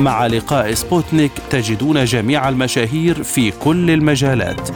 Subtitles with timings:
[0.00, 4.70] مع لقاء سبوتنيك تجدون جميع المشاهير في كل المجالات.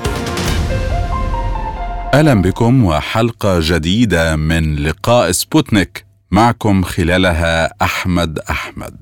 [2.15, 6.07] أهلا بكم وحلقة جديدة من لقاء سبوتنيك.
[6.31, 8.97] معكم خلالها أحمد أحمد.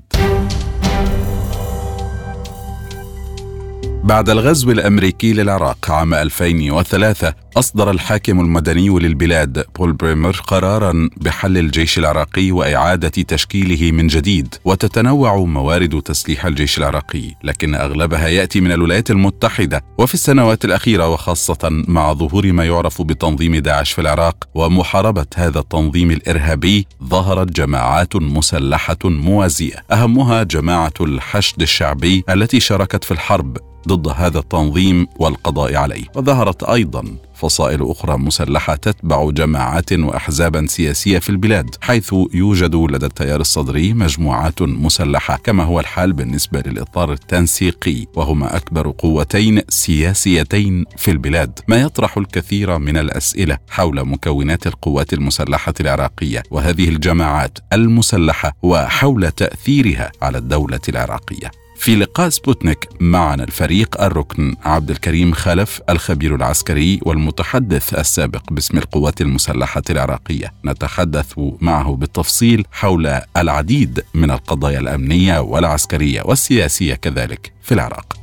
[4.03, 11.99] بعد الغزو الأمريكي للعراق عام 2003 أصدر الحاكم المدني للبلاد بول بريمر قرارا بحل الجيش
[11.99, 19.11] العراقي وإعادة تشكيله من جديد وتتنوع موارد تسليح الجيش العراقي لكن أغلبها يأتي من الولايات
[19.11, 25.59] المتحدة وفي السنوات الأخيرة وخاصة مع ظهور ما يعرف بتنظيم داعش في العراق ومحاربة هذا
[25.59, 34.07] التنظيم الإرهابي ظهرت جماعات مسلحة موازية أهمها جماعة الحشد الشعبي التي شاركت في الحرب ضد
[34.07, 37.03] هذا التنظيم والقضاء عليه وظهرت أيضا
[37.43, 44.61] فصائل أخرى مسلحة تتبع جماعات واحزابا سياسية في البلاد حيث يوجد لدى التيار الصدري مجموعات
[44.61, 51.59] مسلحة كما هو الحال بالنسبة للإطار التنسيقي وهما أكبر قوتين سياسيتين في البلاد.
[51.67, 60.11] ما يطرح الكثير من الأسئلة حول مكونات القوات المسلحة العراقية وهذه الجماعات المسلحة وحول تأثيرها
[60.21, 61.62] على الدولة العراقية.
[61.83, 64.55] في لقاء سبوتنيك معنا الفريق الركن.
[64.63, 70.53] عبد الكريم خلف الخبير العسكري والمتحدث السابق باسم القوات المسلحة العراقية.
[70.65, 78.22] نتحدث معه بالتفصيل حول العديد من القضايا الأمنية والعسكرية والسياسية كذلك في العراق.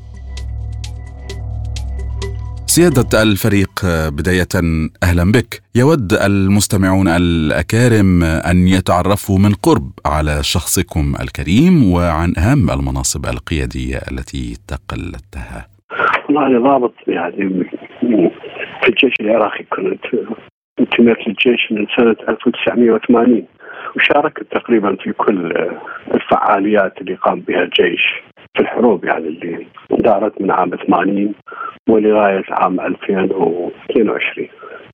[2.76, 3.70] سيادة الفريق
[4.18, 4.54] بداية
[5.02, 5.50] أهلا بك.
[5.76, 14.44] يود المستمعون الأكارم أن يتعرفوا من قرب على شخصكم الكريم وعن أهم المناصب القيادية التي
[14.72, 15.66] تقلدتها.
[16.28, 17.64] والله ضابط يعني
[18.80, 20.04] في الجيش العراقي كنت
[20.80, 23.46] انتميت للجيش من سنة 1980
[23.96, 25.52] وشاركت تقريبا في كل
[26.14, 28.04] الفعاليات اللي قام بها الجيش.
[28.56, 31.34] في الحروب يعني اللي دارت من عام 80
[31.88, 34.48] ولغاية عام 2022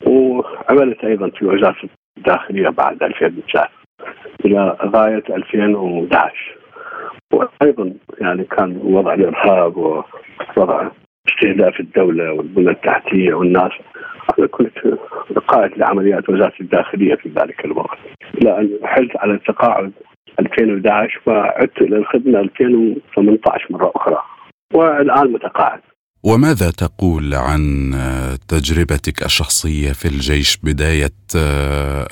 [0.06, 3.68] وعملت أيضا في وزارة الداخلية بعد 2003
[4.44, 6.56] إلى غاية 2011
[7.32, 10.88] وأيضا يعني كان وضع الإرهاب ووضع
[11.28, 13.72] استهداف الدولة والبنى التحتية والناس.
[14.38, 14.78] أنا كنت
[15.46, 17.98] قائد لعمليات وزارة الداخلية في ذلك الوقت.
[18.34, 19.92] إلى أن حلت على التقاعد
[20.40, 24.22] 2011 وعدت إلى الخدمة 2018 مرة أخرى.
[24.74, 25.80] والآن متقاعد.
[26.24, 27.60] وماذا تقول عن
[28.48, 31.16] تجربتك الشخصية في الجيش بداية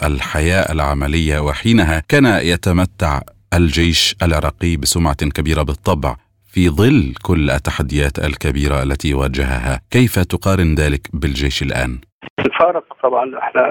[0.05, 3.21] الحياة العملية وحينها كان يتمتع
[3.55, 11.01] الجيش العراقي بسمعة كبيرة بالطبع في ظل كل التحديات الكبيرة التي واجهها، كيف تقارن ذلك
[11.13, 11.99] بالجيش الآن؟
[12.39, 13.63] الفارق طبعا إحنا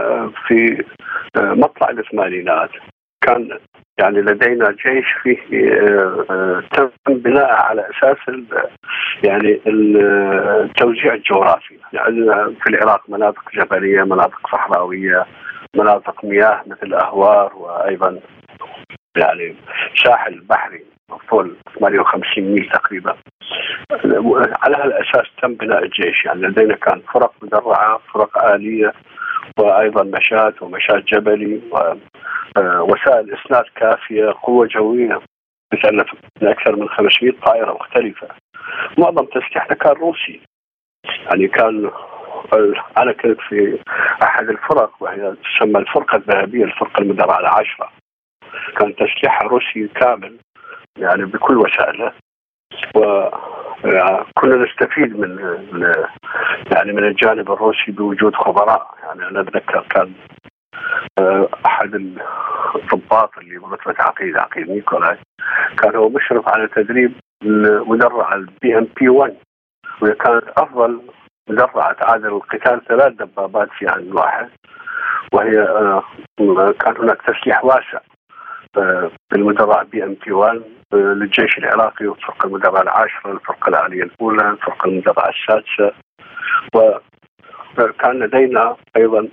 [0.48, 0.84] في
[1.38, 2.70] مطلع الثمانينات
[3.24, 3.60] كان
[4.00, 5.38] يعني لدينا جيش فيه
[6.30, 8.18] آه، تم بناء على أساس
[9.24, 12.26] يعني التوزيع الجغرافي يعني
[12.62, 15.26] في العراق مناطق جبلية مناطق صحراوية
[15.76, 18.20] مناطق مياه مثل الأهوار وأيضا
[19.18, 19.56] يعني
[20.04, 20.86] ساحل بحري
[21.30, 23.16] طول 58 ميل تقريبا.
[24.64, 26.26] على هالأساس تم بناء الجيش.
[26.26, 28.94] يعني لدينا كان فرق مدرعة فرق آلية
[29.60, 31.62] وأيضا مشاة ومشاة جبلي
[32.58, 35.22] ووسائل اسناد كافية قوة جوية.
[36.42, 38.28] من أكثر من 500 طائرة مختلفة.
[38.98, 40.42] معظم تسليحنا كان روسي.
[41.26, 41.92] يعني كان
[42.98, 43.80] أنا كنت في
[44.24, 47.92] أحد الفرق وهي تسمى الفرقة الذهبية الفرقة المدرعة العاشرة.
[48.78, 50.38] كان تسليحها روسي كامل
[50.98, 52.14] يعني بكل وسائله.
[52.96, 53.30] و
[54.34, 55.40] كنا نستفيد من
[56.76, 58.96] يعني من الجانب الروسي بوجود خبراء.
[59.04, 60.43] يعني أنا أتذكر كان آه،
[61.66, 61.96] أحد
[62.76, 65.18] الضباط اللي برتبه عقيد عقيد نيكولاي
[65.78, 67.14] كان هو مشرف على تدريب
[67.44, 69.36] المدرعة ال BMP 1
[70.02, 71.02] وهي كانت أفضل
[71.50, 74.50] مدرعة تعادل القتال ثلاث دبابات في آن واحد.
[75.34, 76.04] وهي آه،
[76.80, 78.00] كان هناك تسليح واسع
[78.78, 80.62] آه، بالمدرعة BMP 1
[80.94, 85.96] للجيش العراقي والفرقه المدرعة العاشرة، الفرقة الآلية الأولى، الفرقة المدرعة السادسة.
[87.80, 89.28] وكان لدينا أيضا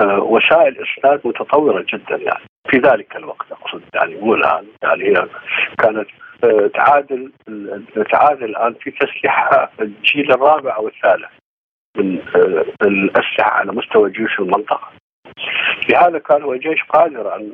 [0.00, 2.44] آه، وسائل اسناد متطورة جدا يعني.
[2.70, 4.66] في ذلك الوقت أقصد يعني مو الآن.
[4.82, 5.26] يعني هي
[5.78, 6.08] كانت
[6.74, 7.32] تعادل
[8.12, 9.50] تعادل الآن في تسليح
[9.80, 11.30] الجيل الرابع أو الثالث
[11.96, 12.18] من
[12.82, 14.88] الأسلحة على مستوى جيوش المنطقة.
[15.88, 17.52] لهذا كان هو جيش قادر أن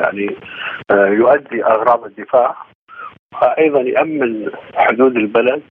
[0.00, 0.36] يعني
[0.92, 2.56] يؤدي أغراض الدفاع
[3.42, 5.62] وأيضا يأمن حدود البلد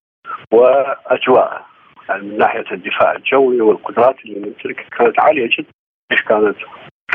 [0.51, 1.73] وأجواءه.
[2.10, 5.72] يعني من ناحية الدفاع الجوي والقدرات اللي يمتلكها كانت عالية جدا
[6.12, 6.58] إيش كانت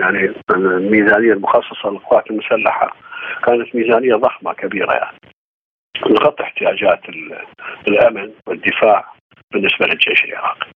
[0.00, 2.96] يعني الميزانية المخصصة للقوات المسلحة
[3.46, 5.18] كانت ميزانية ضخمة كبيرة يعني
[6.06, 7.00] لغطي احتياجات
[7.88, 9.12] الأمن والدفاع
[9.52, 10.66] بالنسبة للجيش العراقي.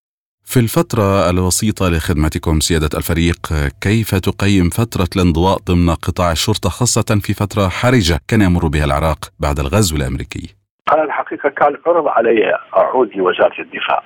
[0.44, 3.38] في الفترة الوسيطة لخدمتكم سيادة الفريق
[3.80, 9.18] كيف تقيم فترة الانضواء ضمن قطاع الشرطة خاصة في فترة حرجة كان يمر بها العراق
[9.38, 10.61] بعد الغزو الأمريكي؟
[10.92, 14.02] أنا الحقيقة كان عرض علي أعود لوزارة الدفاع.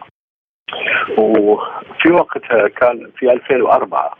[1.19, 4.19] وفي وقتها كان في 2004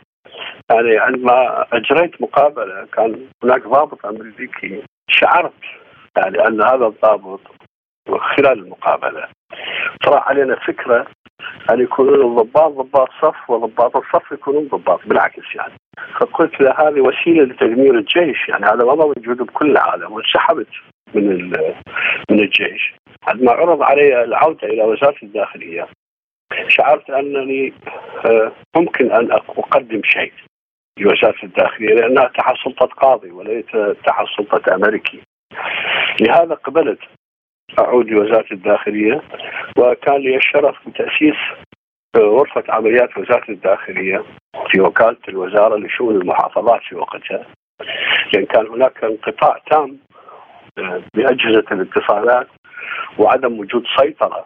[0.71, 5.53] يعني عندما أجريت مقابلة كان هناك ضابط أمريكي شعرت
[6.17, 7.41] يعني أن هذا الضابط
[8.07, 9.27] خلال المقابلة
[10.05, 11.07] طرح علينا فكرة
[11.71, 15.73] أن يكونون الضباط ضباط صف وضباط الصف يكونون ضباط بالعكس يعني.
[16.19, 20.67] فقلت له هذه وسيلة لتدمير الجيش يعني هذا ما موجود بكل العالم وانسحبت
[21.13, 21.51] من
[22.31, 22.95] من الجيش.
[23.27, 25.87] عندما عرض علي العودة إلى وزارة الداخلية
[26.67, 27.73] شعرت أنني
[28.75, 30.33] ممكن أن أقدم شيء
[30.99, 33.65] لوزارة الداخلية لأنها تحت سلطة قاضي وليس
[34.05, 35.21] تحت سلطة أمريكي.
[36.21, 36.99] لهذا قبلت
[37.79, 39.21] أعود لوزارة الداخلية
[39.77, 41.35] وكان لي الشرف بتأسيس
[42.17, 44.23] غرفة عمليات وزارة الداخلية
[44.71, 47.45] في وكالة الوزارة لشؤون المحافظات في وقتها.
[48.33, 49.97] لأن كان هناك انقطاع تام
[51.13, 52.47] بأجهزة الاتصالات
[53.17, 54.45] وعدم وجود سيطرة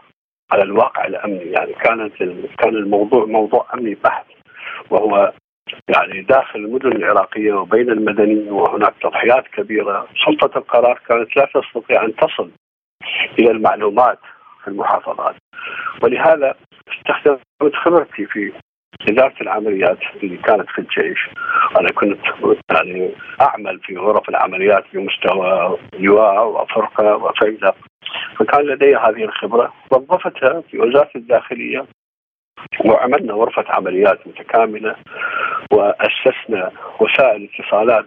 [0.52, 1.52] على الواقع الأمني.
[1.52, 2.14] يعني كانت
[2.60, 4.26] كان الموضوع موضوع أمني بحت
[4.90, 5.34] وهو
[5.96, 10.08] يعني داخل المدن العراقية وبين المدنيين وهناك تضحيات كبيرة.
[10.26, 12.52] سلطة القرار كانت لا تستطيع أن تصل
[13.40, 14.20] إلى المعلومات
[14.62, 15.36] في المحافظات.
[16.04, 16.56] ولهذا
[16.88, 18.54] استخدمت خبرتي في
[19.10, 21.30] إدارة العمليات اللي كانت في الجيش.
[21.80, 22.20] أنا كنت
[22.74, 23.12] يعني
[23.42, 27.76] أعمل في غرف العمليات بمستوى لواء وفرقة وفيلق
[28.40, 29.74] فكان لدي هذه الخبرة.
[29.92, 31.86] وظفتها في وزارة الداخلية.
[32.86, 34.96] وعملنا غرفة عمليات متكاملة.
[35.74, 38.06] وأسسنا وسائل اتصالات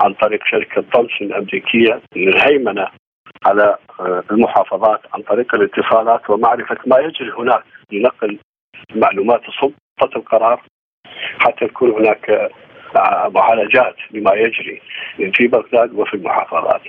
[0.00, 2.88] عن طريق شركة تومسون الأمريكية للهيمنة
[3.44, 3.76] على
[4.30, 7.62] المحافظات عن طريق الاتصالات ومعرفة ما يجري هناك.
[7.92, 8.38] لنقل
[8.94, 10.62] معلومات سلطة القرار
[11.38, 12.50] حتى يكون هناك
[13.34, 14.82] معالجات لما يجري
[15.34, 16.82] في بغداد وفي المحافظات.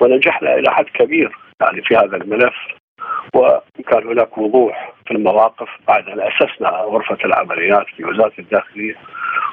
[0.00, 2.54] ونجحنا إلى حد كبير يعني في هذا الملف
[3.34, 8.94] وكان هناك وضوح في المواقف بعد أن أسسنا غرفة العمليات في وزارة الداخلية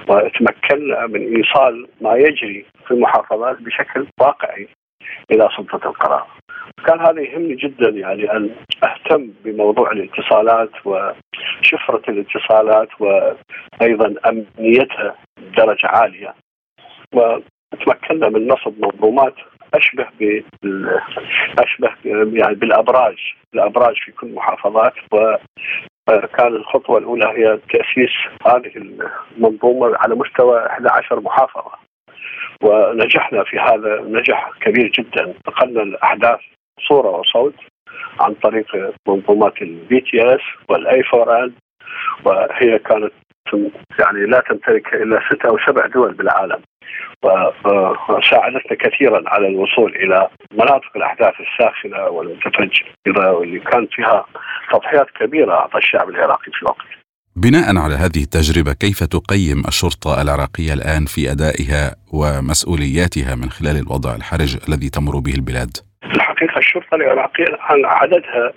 [0.08, 4.68] وتمكنا من إيصال ما يجري في المحافظات بشكل واقعي.
[5.32, 6.28] إلى سلطة القرار.
[6.86, 8.50] كان هذا يهمني جدا يعني أن
[8.84, 16.36] أهتم بموضوع الاتصالات وشفرة الاتصالات وأيضا أمنيتها بدرجة عالية.
[17.14, 19.36] وتمكنا من نصب منظومات
[19.74, 21.00] أشبه بال
[21.60, 21.92] أشبه
[22.34, 23.18] يعني بالأبراج
[23.54, 28.12] الأبراج في كل المحافظات وكان الخطوة الأولى هي تأسيس
[28.48, 28.72] هذه
[29.38, 31.72] المنظومة على مستوى 11 محافظة
[32.64, 36.40] ونجحنا في هذا نجاح كبير جدا نقلنا الاحداث
[36.88, 37.56] صورة وصوت
[38.20, 41.52] عن طريق منظومات ال BTS وال I 4 N
[42.26, 43.14] وهي كانت
[44.00, 46.62] يعني لا تمتلك إلا ست أو سبع دول بالعالم
[48.10, 54.26] وساعدتنا كثيرا على الوصول إلى مناطق الأحداث الساخنة والمتفجرة واللي كان فيها
[54.72, 56.86] تضحيات كبيرة أعطى الشعب العراقي في الوقت.
[57.46, 64.16] بناء على هذه التجربة كيف تقيم الشرطة العراقية الآن في أدائها ومسؤولياتها من خلال الوضع
[64.16, 65.72] الحرج الذي تمر به البلاد؟
[66.04, 68.54] الحقيقة الشرطة العراقية الآن عددها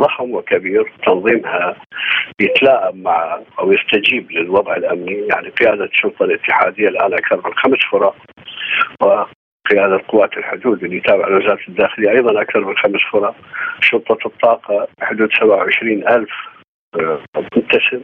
[0.00, 1.76] ضخم وكبير، تنظيمها
[2.40, 8.16] يتلائم مع أو يستجيب للوضع الأمني، يعني قيادة الشرطة الاتحادية الآن أكثر من خمس فرق
[9.00, 13.34] وقيادة قوات الحدود اللي تابع لوزارة الداخلية أيضا أكثر من خمس فرق
[13.80, 16.55] شرطة الطاقة حدود 27 ألف
[17.56, 18.02] منتسب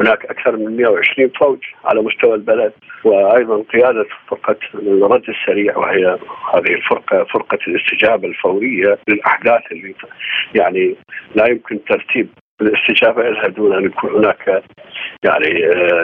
[0.00, 2.72] هناك أكثر من 120 فوج على مستوى البلد
[3.04, 6.18] وأيضا قيادة فرقة الرد السريع وهي
[6.54, 9.94] هذه الفرقة فرقة الاستجابة الفورية للأحداث اللي
[10.54, 10.96] يعني
[11.34, 12.28] لا يمكن ترتيب
[12.60, 14.62] الاستجابة لها دون أن يكون هناك
[15.24, 15.48] يعني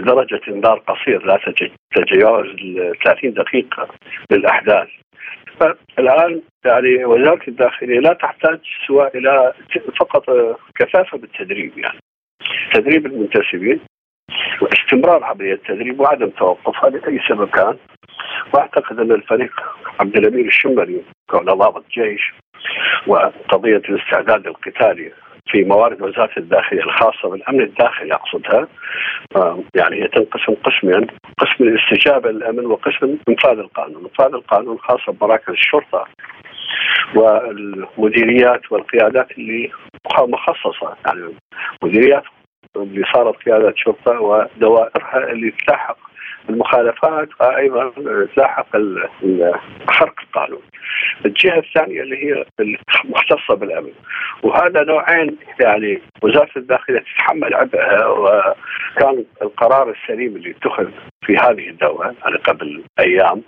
[0.01, 1.41] درجة إنذار قصير لا
[1.95, 2.47] تتجاوز
[3.05, 3.89] 30 دقيقة
[4.31, 4.89] للأحداث.
[5.61, 9.53] فالآن يعني وزارة الداخلية لا تحتاج سواء إلى
[10.01, 10.25] فقط
[10.75, 11.99] كثافة بالتدريب يعني.
[12.75, 13.81] تدريب المنتسبين
[14.61, 17.77] واستمرار عملية التدريب وعدم توقفها لأي سبب كان؟
[18.55, 19.53] وأعتقد أن الفريق
[20.01, 22.33] عبد الأمير الشمري كونه ضابط جيش
[23.07, 25.13] وقضية الاستعداد القتالي
[25.51, 28.69] في موارد وزارة الداخلية الخاصة بالأمن الداخلي أقصدها
[29.75, 31.07] يعني هي تنقسم قسمين
[31.39, 36.07] قسم الاستجابه للأمن وقسم إنفاذ القانون، إنفاذ القانون خاصة بمراكز الشرطة
[37.15, 39.71] والمديريات والقيادات اللي
[40.19, 40.97] مخصصة.
[41.07, 41.35] يعني
[41.83, 42.25] مديريات
[42.77, 45.97] اللي صارت قيادات شرطه ودوائرها اللي تلاحق
[46.51, 47.93] المخالفات وأيضا
[48.35, 48.77] تلاحق
[49.89, 50.63] خرق القانون.
[51.27, 52.45] الجهة الثانية اللي هي
[53.05, 53.93] المختصة بالأمن
[54.43, 60.89] وهذا نوعين يعني وزارة الداخلية تتحمل عبئها وكان القرار السليم اللي اتخذ
[61.27, 63.43] في هذه الدولة يعني قبل أيام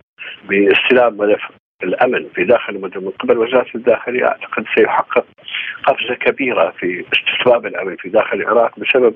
[0.48, 1.42] باستلام ملف
[1.82, 5.26] الأمن في داخل المدن من قبل وزارة الداخلية أعتقد سيحقق
[5.86, 9.14] قفزة كبيرة في استتباب الأمن في داخل العراق بسبب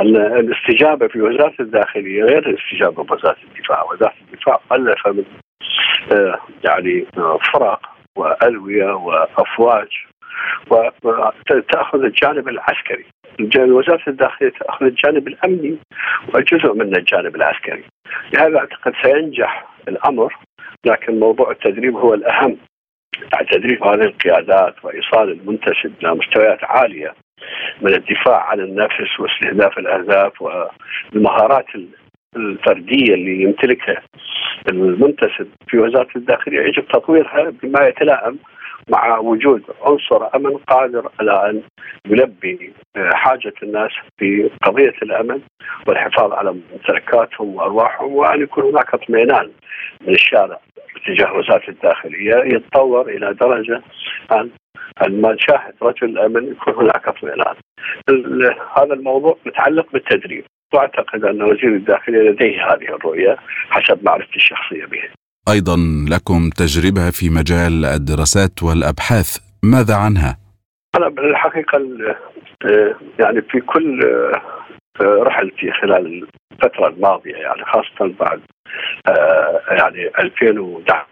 [0.00, 5.24] ان الاستجابة في وزارة الداخلية غير الاستجابة بوزاره الدفاع، وزارة الدفاع ألف من
[6.12, 7.80] آه، يعني آه، فرق
[8.16, 9.88] وألوية وأفواج
[10.70, 13.04] وتأخذ الجانب العسكري.
[13.56, 15.76] وزارة الداخلية تأخذ الجانب الأمني
[16.34, 17.84] وجزء من الجانب العسكري.
[18.32, 20.34] لهذا أعتقد سينجح الأمر.
[20.84, 22.56] لكن موضوع التدريب هو الأهم.
[23.32, 27.14] يعني تدريب هذه القيادات وإيصال المنتسب إلى مستويات عالية
[27.80, 31.66] من الدفاع عن النفس واستهداف الأهداف والمهارات
[32.36, 34.02] الفردية اللي يمتلكها
[34.68, 36.60] المنتسب في وزارة الداخلية.
[36.60, 38.38] يجب تطويرها بما يتلائم
[38.92, 41.62] مع وجود عنصر أمن قادر على أن
[42.06, 42.72] يلبي
[43.12, 45.40] حاجة الناس في قضية الأمن
[45.86, 49.50] والحفاظ على ممتلكاتهم وأرواحهم وأن يكون هناك اطمئنان
[50.00, 50.58] من الشارع
[51.06, 53.82] تجاه وزارة الداخلية يتطور إلى درجة
[54.32, 54.50] أن
[55.20, 57.54] ما نشاهد رجل أمن يكون هناك اطمئنان.
[58.76, 60.44] هذا الموضوع متعلق بالتدريب
[60.74, 63.36] واعتقد أن وزير الداخلية لديه هذه الرؤية
[63.70, 65.02] حسب معرفتي الشخصية به.
[65.48, 65.76] أيضا
[66.08, 70.38] لكم تجربة في مجال الدراسات والأبحاث، ماذا عنها؟
[70.96, 71.78] أنا بالحقيقة
[73.18, 74.00] يعني في كل
[75.00, 78.40] رحلتي خلال الفترة الماضية يعني خاصة بعد
[79.68, 81.02] يعني 2011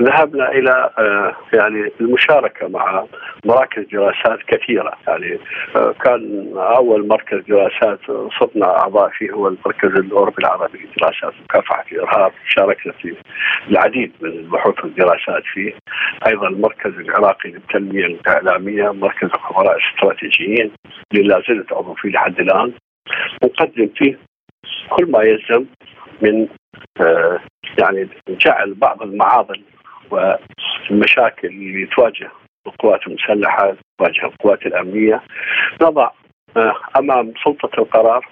[0.00, 3.04] ذهبنا إلى آه، يعني المشاركة مع
[3.44, 4.92] مراكز دراسات كثيرة.
[5.08, 5.38] يعني
[5.76, 8.00] آه، كان أول مركز دراسات
[8.40, 13.16] صرنا أعضاء فيه هو المركز الأوروبي العربي لدراسات مكافحة الارهاب شاركنا في
[13.68, 15.74] العديد من البحوث والدراسات فيه.
[16.26, 20.72] أيضا المركز العراقي للتنمية الإعلامية مركز الخبراء الاستراتيجيين.
[21.14, 22.72] اللي لا زلت عضو فيه لحد الآن.
[23.44, 24.18] نقدم فيه
[24.90, 25.64] كل ما يلزم
[26.22, 26.48] من
[27.00, 27.40] آه،
[27.78, 29.62] يعني جعل بعض المعاضل
[30.12, 32.30] والمشاكل اللي تواجه
[32.66, 35.22] القوات المسلحة تواجه القوات الأمنية.
[35.82, 36.10] نضع
[36.56, 38.28] آه، أمام سلطة القرار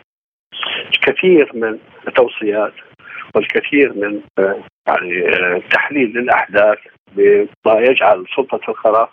[1.03, 2.73] كثير من التوصيات
[3.35, 6.79] والكثير من آه، يعني آه، تحليل للأحداث
[7.13, 9.11] بما يجعل سلطة القرار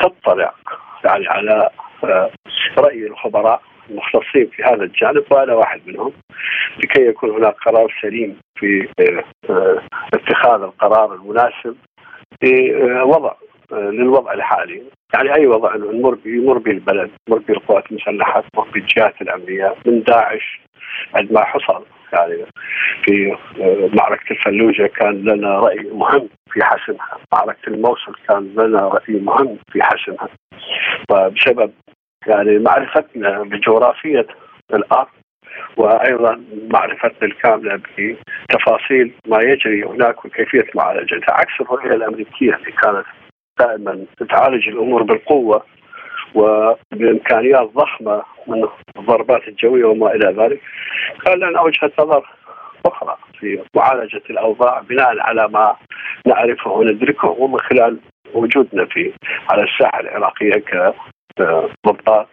[0.00, 0.54] تطلع
[1.04, 1.70] يعني على
[2.78, 6.12] رأي الخبراء المختصين في هذا الجانب وأنا واحد منهم
[6.78, 8.88] لكي يكون هناك قرار سليم في
[10.14, 11.76] اتخاذ القرار المناسب
[12.42, 13.32] بوضع
[13.72, 14.82] للوضع الحالي.
[15.14, 19.74] يعني أي وضع نمر يمر به البلد يمر به القوات المسلحة يمر به الجهات الأمنية
[19.86, 20.60] من داعش
[21.14, 21.84] عندما حصل.
[22.12, 22.46] يعني
[23.04, 23.36] في
[24.00, 29.82] معركة الفلوجة كان لنا رأي مهم في حسمها، معركة الموصل كان لنا رأي مهم في
[29.82, 30.28] حسمها.
[31.10, 31.72] وبسبب
[32.26, 34.26] يعني معرفتنا بجغرافية
[34.74, 35.08] الأرض
[35.76, 37.80] وأيضا معرفتنا الكاملة
[38.48, 41.32] بتفاصيل ما يجري هناك وكيفية معالجتها.
[41.34, 43.04] عكس الرؤية الأمريكية اللي كانت
[43.58, 45.62] دائما تعالج الأمور بالقوة
[46.34, 50.60] وبإمكانيات ضخمة من الضربات الجوية وما إلى ذلك
[51.24, 52.26] كان لنا وجهه نظر
[52.86, 55.76] أخرى في معالجة الأوضاع بناء على ما
[56.26, 57.98] نعرفه وندركه ومن خلال
[58.34, 59.12] وجودنا في
[59.50, 60.64] على الساحة العراقية
[61.36, 62.28] كضباط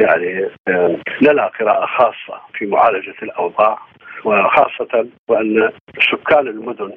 [0.00, 0.50] يعني
[1.20, 3.78] لنا قراءة خاصة في معالجة الأوضاع
[4.24, 5.72] وخاصة وأن
[6.12, 6.92] سكان المدن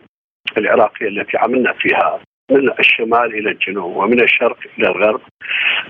[0.57, 2.19] العراقية التي عملنا فيها
[2.51, 5.21] من الشمال إلى الجنوب ومن الشرق إلى الغرب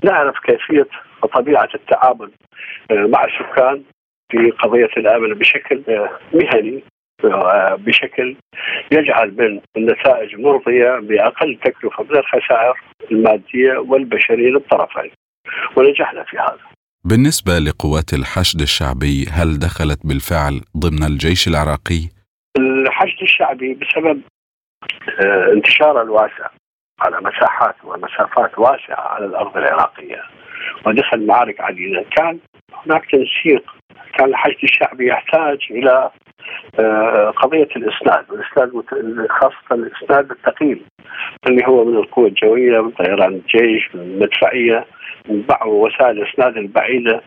[0.03, 0.87] نعرف كيفية
[1.23, 2.31] وطبيعة التعامل
[2.91, 3.83] مع السكان
[4.31, 5.83] في قضية الأمن بشكل
[6.33, 6.83] مهني
[7.77, 8.35] بشكل
[8.91, 12.73] يجعل من النتائج مرضية بأقل تكلفة من الخسائر
[13.11, 15.11] المادية والبشرية للطرفين
[15.75, 16.76] ونجحنا في هذا.
[17.09, 22.01] بالنسبة لقوات الحشد الشعبي هل دخلت بالفعل ضمن الجيش العراقي؟
[22.57, 24.21] الحشد الشعبي بسبب
[25.19, 26.49] آه، انتشاره الواسع
[26.99, 30.21] على مساحات ومسافات واسعة على الأرض العراقية
[30.85, 32.39] ودخل معارك عديدة كان
[32.73, 33.63] هناك تنسيق
[34.17, 36.11] كان الحشد الشعبي يحتاج إلى
[37.35, 38.71] قضية الإسناد والإسناد
[39.29, 40.81] خاصة الإسناد الثقيل
[41.47, 44.85] اللي هو من القوى الجوية من طيران الجيش من المدفعية
[45.29, 47.21] من بعض وسائل الإسناد البعيدة.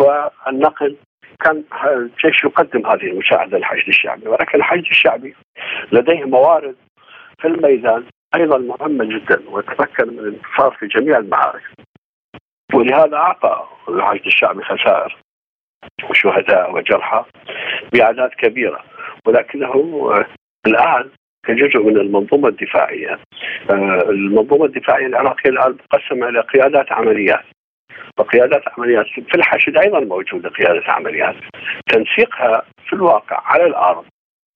[0.00, 0.96] والنقل
[1.40, 4.28] كان الجيش يقدم هذه المساعده للحشد الشعبي.
[4.28, 5.34] ولكن الحشد الشعبي
[5.92, 6.76] لديه موارد
[7.38, 11.62] في الميدان أيضا مهمة جدا وتمكن من الانتصار في جميع المعارك.
[12.74, 15.16] ولهذا أعطى الحشد الشعبي خسائر.
[16.10, 17.24] وشهداء وجرحى
[17.92, 18.84] بأعداد كبيرة.
[19.26, 19.74] ولكنه
[20.66, 21.10] الآن
[21.46, 23.18] كجزء من المنظومة الدفاعية
[23.70, 27.44] آه، المنظومة الدفاعية العراقية الآن مقسمه إلى قيادات عمليات.
[28.18, 31.36] وقيادات عمليات في الحشد أيضا موجودة قيادة عمليات.
[31.86, 34.04] تنسيقها في الواقع على الأرض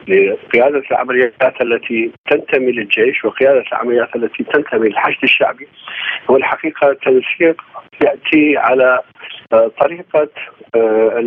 [0.08, 5.68] لقيادة العمليات التي تنتمي للجيش وقيادة العمليات التي تنتمي للحشد الشعبي.
[6.30, 7.62] هو الحقيقة تنسيق
[8.04, 9.00] يأتي على
[9.52, 10.28] آه، طريقة
[10.76, 11.18] آه،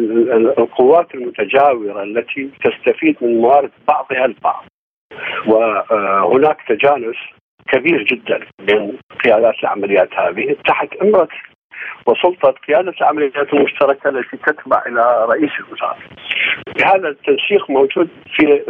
[0.57, 4.65] القوات المتجاورة التي تستفيد من موارد بعضها البعض.
[5.47, 7.15] وهناك تجانس
[7.71, 11.27] كبير جدا بين قيادات العمليات هذه تحت إمرة
[12.05, 15.98] وسلطة قيادة العمليات المشتركة التي تتبع إلى رئيس الوزراء.
[16.86, 18.62] هذا التنسيق موجود في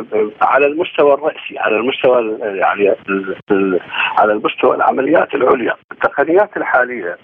[0.42, 2.96] على المستوى الرئيسي على المستوى يعني
[4.18, 7.18] على المستوى العمليات العليا، التقنيات الحالية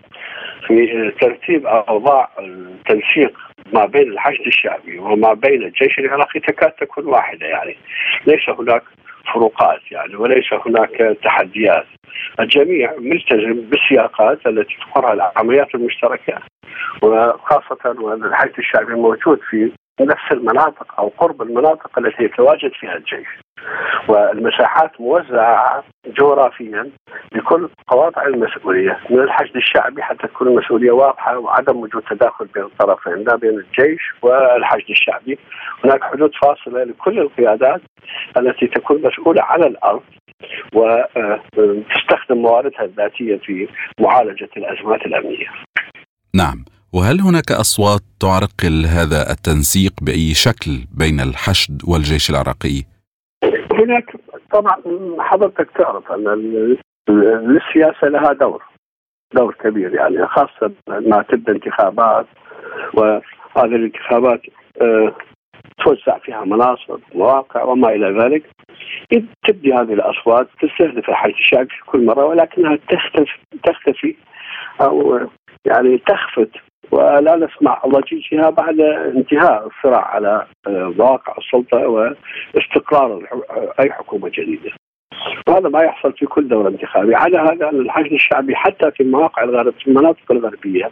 [0.68, 3.38] في ترتيب أوضاع التنسيق
[3.74, 7.78] ما بين الحشد الشعبي وما بين الجيش العراقي تكاد تكون واحدة يعني
[8.28, 8.84] ليس هناك
[9.34, 11.86] فروقات يعني وليس هناك تحديات.
[12.40, 16.40] الجميع ملتزم بالسياقات التي تقرها العمليات المشتركة
[17.04, 23.28] وخاصة وأن الحشد الشعبي موجود في نفس المناطق أو قرب المناطق التي يتواجد فيها الجيش.
[24.08, 25.84] والمساحات موزعة
[26.20, 26.90] جغرافيا
[27.36, 33.24] لكل قواطع المسؤولية من الحشد الشعبي حتى تكون المسؤولية واضحة وعدم وجود تداخل بين الطرفين
[33.24, 35.40] لا بين الجيش والحشد الشعبي
[35.86, 37.82] هناك حدود فاصلة لكل القيادات
[38.38, 40.04] التي تكون مسؤولة على الأرض
[40.74, 43.68] وتستخدم مواردها الذاتية في
[44.00, 45.48] معالجة الأزمات الأمنية.
[46.36, 52.93] نعم وهل هناك أصوات تعرقل هذا التنسيق بأي شكل بين الحشد والجيش العراقي؟
[53.84, 54.16] هناك
[54.52, 54.76] طبعا
[55.20, 56.78] حضرتك تعرف أن
[57.10, 58.64] للسياسه لها دور
[59.34, 62.26] دور كبير يعني خاصة ما تبدأ انتخابات
[62.94, 64.42] وهذه الانتخابات
[64.82, 65.16] آه،
[65.86, 68.44] توزع فيها مناصب مواقع وما إلى ذلك.
[69.48, 74.16] تبدي هذه الأصوات تستهدف الحشد الشعبي في كل مرة ولكنها تختفي تختفي
[74.82, 75.20] أو
[75.66, 76.50] يعني تخفت
[76.94, 78.80] ولا نسمع ضجيجها بعد
[79.16, 83.24] انتهاء الصراع على آه، مواقع السلطة واستقرار
[83.80, 84.72] أي حكومة جديدة.
[85.48, 89.44] وهذا ما يحصل في كل دوره انتخابية، على هذا ان الحشد الشعبي حتى في المواقع
[89.44, 90.92] الغرب في المناطق الغربية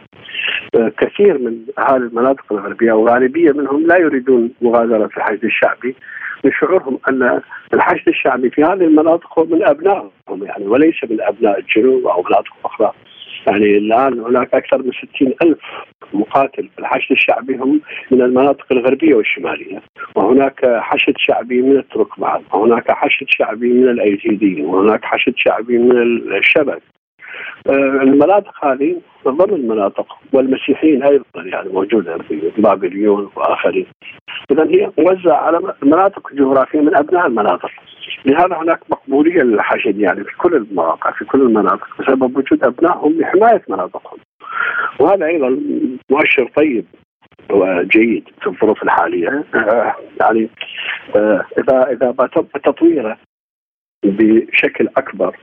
[0.74, 5.96] آه، كثير من أهالي المناطق الغربية وغالبيه منهم لا يريدون مغادرة الحشد الشعبي
[6.44, 7.40] لشعورهم أن
[7.74, 10.10] الحشد الشعبي في هذه المناطق هو من أبنائهم
[10.42, 12.92] يعني وليس من أبناء الجنوب أو مناطق أخرى.
[13.46, 15.58] يعني الآن هناك أكثر من 60 ألف
[16.12, 19.82] مقاتل في الحشد الشعبي هم من المناطق الغربية والشمالية
[20.14, 25.96] وهناك حشد شعبي من التركمان وهناك حشد شعبي من الأيزيديين وهناك حشد شعبي من
[26.36, 26.82] الشبك
[28.02, 33.86] المناطق هذه ضمن المناطق والمسيحيين أيضا يعني موجودة في بابليون وآخرين.
[34.50, 37.70] اذا هي موزعة على مناطق جغرافية من أبناء المناطق.
[38.24, 43.62] لهذا هناك مقبولية للحشد يعني في كل المواقع في كل المناطق بسبب وجود أبنائهم لحماية
[43.68, 44.18] مناطقهم.
[45.00, 45.58] وهذا أيضا
[46.10, 46.84] مؤشر طيب
[47.50, 49.44] وجيد في الظروف الحالية.
[49.54, 50.48] آه، يعني
[51.16, 53.16] آه، إذا إذا تم تطويره
[54.04, 55.36] بشكل أكبر.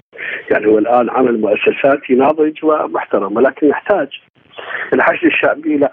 [0.52, 4.08] يعني هو الآن عمل مؤسساتي ناضج ومحترم ولكن يحتاج
[4.94, 5.92] الحشد الشعبي لا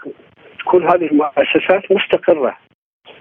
[0.58, 2.56] تكون هذه المؤسسات مستقرة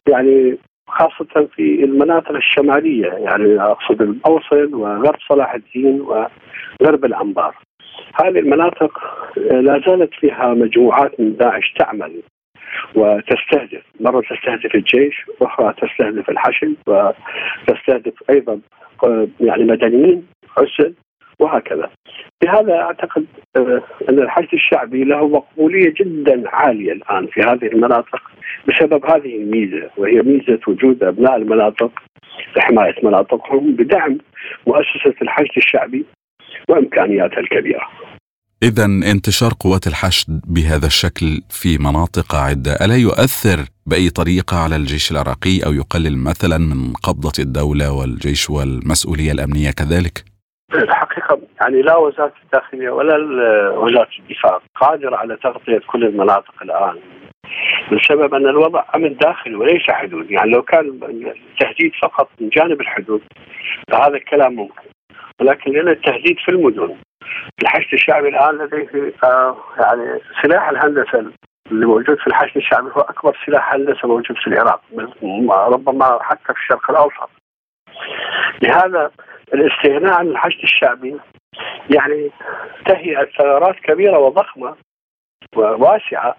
[0.10, 7.56] يعني خاصة في المناطق الشمالية يعني أقصد الأوصل وغرب صلاح الدين وغرب الأنبار.
[8.16, 9.00] هذه المناطق
[9.38, 12.22] لا زالت فيها مجموعات من داعش تعمل.
[12.96, 18.60] وتستهدف مرة تستهدف الجيش أخرى تستهدف الحشد وتستهدف أيضا
[19.40, 20.94] يعني مدنيين عسل
[21.40, 21.90] وهكذا
[22.44, 28.22] لهذا أعتقد آه، أن الحشد الشعبي له مقبولية جدا عالية الآن في هذه المناطق
[28.68, 31.92] بسبب هذه الميزة وهي ميزة وجود أبناء المناطق
[32.58, 34.18] لحمايه مناطقهم بدعم
[34.68, 36.06] مؤسسة الحشد الشعبي
[36.70, 37.88] وإمكانياتها الكبيرة.
[38.64, 45.12] إذا انتشار قوات الحشد بهذا الشكل في مناطق عدة ألا يؤثر بأي طريقة على الجيش
[45.12, 50.24] العراقي أو يقلل مثلا من قبضة الدولة والجيش والمسؤولية الأمنية كذلك؟
[50.74, 53.16] الحقيقة يعني لا وزارة الداخلية ولا
[53.78, 56.98] وزارة الدفاع قادرة على تغطية كل المناطق الآن
[57.92, 60.86] بسبب أن الوضع أمن داخلي وليس حدود، يعني لو كان
[61.52, 63.22] التهديد فقط من جانب الحدود
[63.92, 64.84] فهذا الكلام ممكن.
[65.42, 66.96] ولكن لأن التهديد في المدن
[67.62, 71.32] الحشد الشعبي الآن لديه آه يعني سلاح الهندسة
[71.72, 74.82] اللي موجود في الحشد الشعبي هو أكبر سلاح هندسة موجود في العراق
[75.74, 77.30] ربما حتى في الشرق الأوسط.
[78.62, 79.12] لهذا
[79.54, 81.20] الاستغناء عن الحشد الشعبي
[81.90, 82.32] يعني
[82.86, 84.76] تهيئه ثغرات كبيرة وضخمة
[85.56, 86.36] وواسعة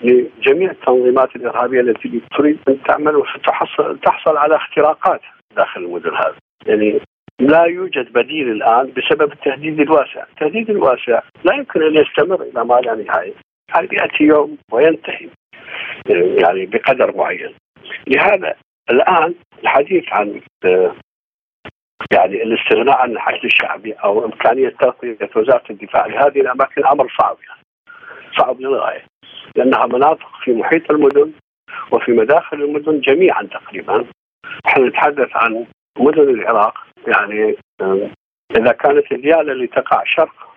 [0.00, 5.20] لجميع التنظيمات الإرهابية التي تريد أن تعمل وتحصل تحصل على اختراقات
[5.56, 6.34] داخل المدن هذه
[6.66, 7.00] يعني
[7.40, 12.74] لا يوجد بديل الآن بسبب التهديد الواسع، التهديد الواسع لا يمكن أن يستمر إلى ما
[12.74, 13.34] لا نهاية،
[13.74, 15.28] يعني يأتي يوم وينتهي
[16.42, 17.54] يعني بقدر معين.
[18.06, 18.54] لهذا
[18.90, 20.40] الآن الحديث عن
[22.12, 27.62] يعني الاستغناء عن الحشد الشعبي أو إمكانية تغطية وزارة الدفاع لهذه الأماكن أمر صعب يعني
[28.38, 29.04] صعب للغاية.
[29.56, 31.32] لأنها مناطق في محيط المدن
[31.92, 34.04] وفي مداخل المدن جميعا تقريبا.
[34.66, 35.66] نحن نتحدث عن
[35.98, 36.74] مدن العراق
[37.06, 37.56] يعني
[38.56, 40.48] إذا كانت الدياله اللي تقع شرق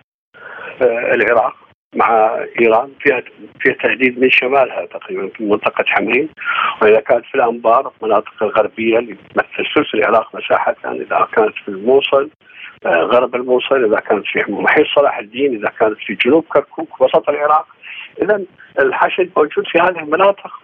[0.82, 1.54] آه، العراق
[1.94, 3.22] مع إيران فيها
[3.60, 6.28] فيها تهديد من شمالها تقريبا في منطقة حمرين.
[6.82, 11.68] وإذا كانت في الأنبار المناطق الغربية اللي تمثل ثلث العراق مساحه يعني إذا كانت في
[11.68, 12.30] الموصل
[12.86, 17.28] آه، غرب الموصل إذا كانت في محيط صلاح الدين إذا كانت في جنوب كركوك وسط
[17.28, 17.66] العراق.
[18.22, 18.44] اذا
[18.78, 20.62] الحشد موجود في هذه المناطق.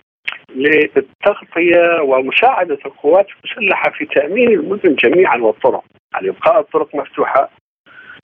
[0.54, 5.84] للتغطية ومساعدة القوات المسلحة في تأمين المدن جميعا والطرق.
[6.12, 7.50] يعني ابقاء الطرق مفتوحة.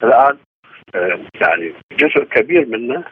[0.02, 0.36] الآن
[0.94, 3.04] آه، يعني جزء كبير منه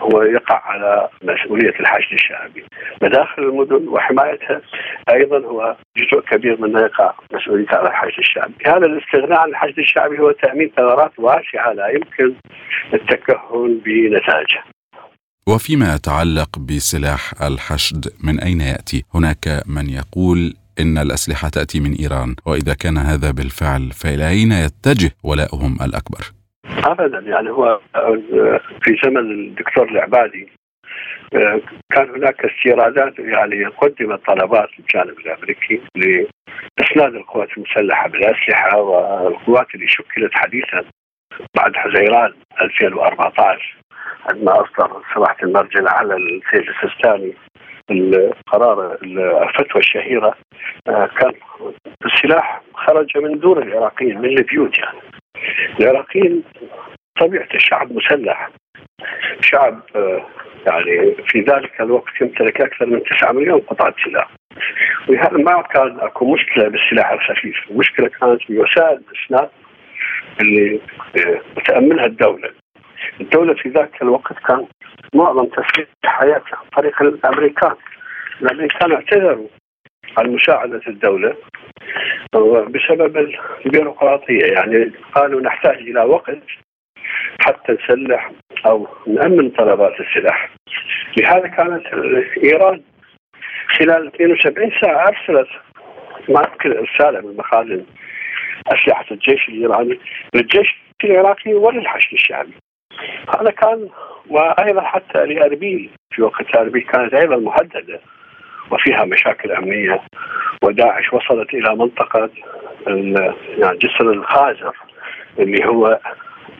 [0.00, 2.64] هو يقع على مسؤولية الحشد الشعبي.
[3.02, 4.62] مداخل المدن وحمايتها
[5.12, 8.54] أيضا هو جزء كبير منها يقع مسؤولية على الحشد الشعبي.
[8.66, 12.34] هذا الاستغناء عن الحشد الشعبي هو تأمين ثغرات واسعة لا يمكن
[12.94, 14.62] التكهن بنتائجه
[15.54, 20.38] وفيما يتعلق بسلاح الحشد من أين يأتي؟ هناك من يقول
[20.80, 26.22] إن الأسلحة تأتي من إيران وإذا كان هذا بالفعل فإلى أين يتجه ولائهم الأكبر؟
[26.92, 27.80] ابدا يعني هو
[28.82, 30.48] في زمن الدكتور العبادي
[31.92, 40.30] كان هناك استيرادات يعني قدمت طلبات للجانب الأمريكي لإسناد القوات المسلحة بالأسلحة والقوات اللي شكلت
[40.32, 40.84] حديثا
[41.56, 42.32] بعد حزيران
[42.62, 43.78] 2014
[44.32, 47.34] عندما أصدر سماحه المرجله على السيد السيستاني
[47.90, 50.34] القرار الفتوى الشهيرة
[50.86, 51.32] كان
[52.06, 54.98] السلاح خرج من دور العراقيين من البيوت يعني.
[55.80, 56.42] العراقيين
[57.20, 58.50] طبيعة الشعب مسلح
[59.40, 60.26] شعب آه،
[60.66, 64.30] يعني في ذلك الوقت يمتلك أكثر من 9 مليون قطعة سلاح.
[65.08, 69.50] ولهذا ما كان أكو مشكلة بالسلاح الخفيف، المشكلة كانت بوسائل الإسناد
[70.40, 70.80] اللي
[71.16, 72.50] آه، تأمنها الدولة.
[73.20, 74.66] الدولة في ذاك الوقت كان
[75.14, 77.74] معظم تسليح حياتها عن طريق الأمريكان.
[78.42, 79.48] الأمريكان اعتذروا
[80.18, 81.36] عن مساعدة الدولة
[82.68, 84.44] بسبب البيروقراطية.
[84.44, 86.38] يعني قالوا نحتاج إلى وقت
[87.40, 88.32] حتى نسلح
[88.66, 90.50] أو نأمن طلبات السلاح.
[91.16, 91.86] لهذا كانت
[92.44, 92.82] إيران
[93.78, 95.48] خلال 72 ساعة أرسلت
[96.28, 97.84] ما أذكر رسالة من مخازن
[98.66, 100.00] أسلحة الجيش الإيراني
[100.34, 102.52] للجيش العراقي وللحشد الشعبي.
[103.40, 103.88] هذا كان
[104.30, 108.00] وأيضا حتى لاربيل في وقت اربيل كانت أيضا مهدده
[108.70, 110.00] وفيها مشاكل أمنية
[110.64, 112.30] وداعش وصلت إلى منطقة
[113.58, 114.76] يعني جسر الخازر
[115.38, 116.00] اللي هو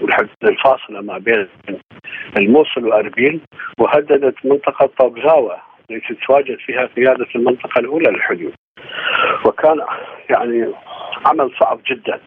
[0.02, 1.48] الحد الفاصله ما بين
[2.36, 3.40] الموصل واربيل
[3.78, 5.58] وهددت منطقة طوبزاوه
[5.90, 8.54] التي تتواجد فيها قيادة المنطقة الأولى للحدود.
[9.44, 9.80] وكان
[10.30, 10.74] يعني
[11.26, 12.20] عمل صعب جدا.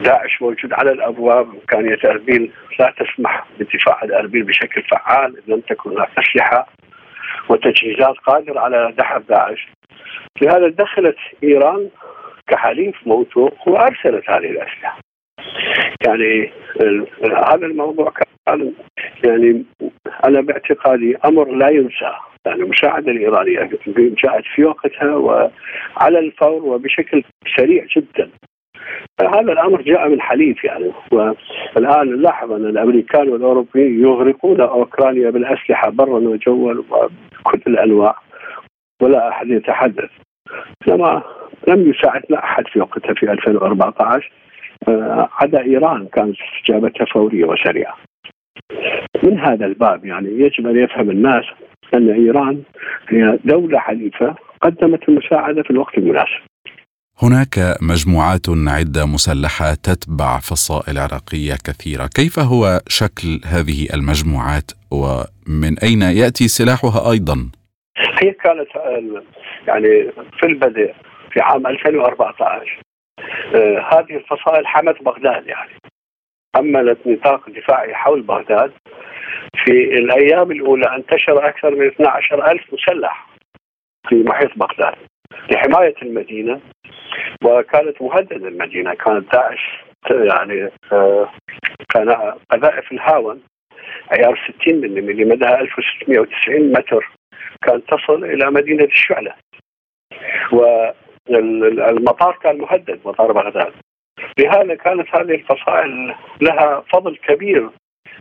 [0.00, 5.90] داعش موجود على الأبواب، امكانيه اربيل لا تسمح بدفاع اربيل بشكل فعال اذا لم تكن
[5.90, 6.66] هناك أسلحة
[7.48, 9.68] وتجهيزات قادرة على دحر داعش.
[10.42, 11.88] لهذا دخلت إيران
[12.46, 14.98] كحليف موثوق وأرسلت هذه الأسلحة.
[16.06, 16.52] يعني
[17.22, 18.12] هذا الموضوع
[18.46, 18.72] كان
[19.24, 19.64] يعني
[20.24, 22.12] أنا باعتقادي أمر لا ينسى
[22.46, 27.24] يعني المساعده الإيرانية جاءت في وقتها وعلى الفور وبشكل
[27.56, 28.30] سريع جدا
[29.20, 36.18] هذا الأمر جاء من حليف يعني والآن نلاحظ ان الأمريكان والأوروبيين يغرقون أوكرانيا بالأسلحة برا
[36.18, 38.16] وجوا وكل الأنواع
[39.02, 40.10] ولا أحد يتحدث
[40.86, 41.22] لما
[41.68, 44.32] لم يساعدنا أحد في وقتها في 2014
[44.88, 47.96] آه، عدا إيران كانت استجابتها فورية وسريعة.
[49.22, 51.44] من هذا الباب يعني يجب أن يفهم الناس
[51.94, 52.62] أن إيران
[53.08, 56.49] هي دولة حليفة قدمت المساعدة في الوقت المناسب.
[57.22, 66.02] هناك مجموعات عدة مسلحة تتبع فصائل عراقية كثيرة، كيف هو شكل هذه المجموعات ومن أين
[66.02, 67.36] يأتي سلاحها أيضا؟
[68.22, 68.68] هي كانت
[69.68, 70.94] يعني في البدء
[71.32, 72.80] في عام 2014
[73.54, 75.70] آه، هذه الفصائل حمت بغداد يعني.
[76.56, 78.72] حملت نطاق دفاعي حول بغداد
[79.64, 83.26] في الأيام الأولى انتشر أكثر من 12 ألف مسلح
[84.08, 84.94] في محيط بغداد
[85.50, 86.60] لحماية المدينة.
[87.44, 91.30] وكانت مهددة المدينة كانت داعش يعني آه،
[91.88, 92.10] كان
[92.50, 93.42] قذائف الهاون
[94.10, 97.10] عيار 60 ملم لمدى 1690 متر
[97.62, 99.34] كانت تصل إلى مدينة الشعلة.
[100.52, 103.72] والمطار كان مهدد مطار بغداد.
[104.38, 107.70] لهذا كانت هذه الفصائل لها فضل كبير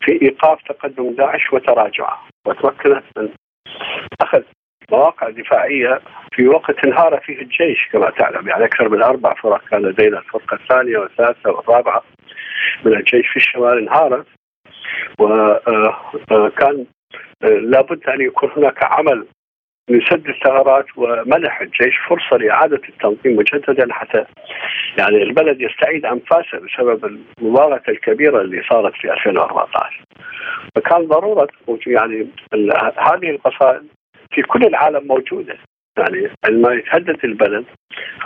[0.01, 3.29] في إيقاف تقدم داعش وتراجعه وتمكنت من
[4.21, 4.43] أخذ
[4.91, 6.01] مواقع دفاعية
[6.33, 8.47] في وقت انهار فيه الجيش كما تعلم.
[8.47, 12.03] يعني أكثر من أربع فرق كان لدينا الفرقة الثانية والثالثة والرابعة
[12.85, 14.25] من الجيش في الشمال انهارت.
[15.19, 15.59] وكان
[16.31, 16.85] آه،
[17.43, 19.25] آه، لابد أن يكون هناك عمل
[19.89, 24.25] لسد الثغرات ومنح الجيش فرصة لإعادة التنظيم مجددا حتى
[24.97, 30.03] يعني البلد يستعيد أنفاسه بسبب المبالغه الكبيرة اللي صارت في 2014
[30.75, 31.47] فكان ضرورة
[31.87, 32.27] يعني
[32.97, 33.87] هذه القصائد
[34.31, 35.57] في كل العالم موجودة.
[35.97, 37.65] يعني عندما يتهدد البلد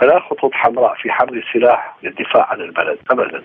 [0.00, 3.42] فلا خطوط حمراء في حمل السلاح للدفاع عن البلد ابدا.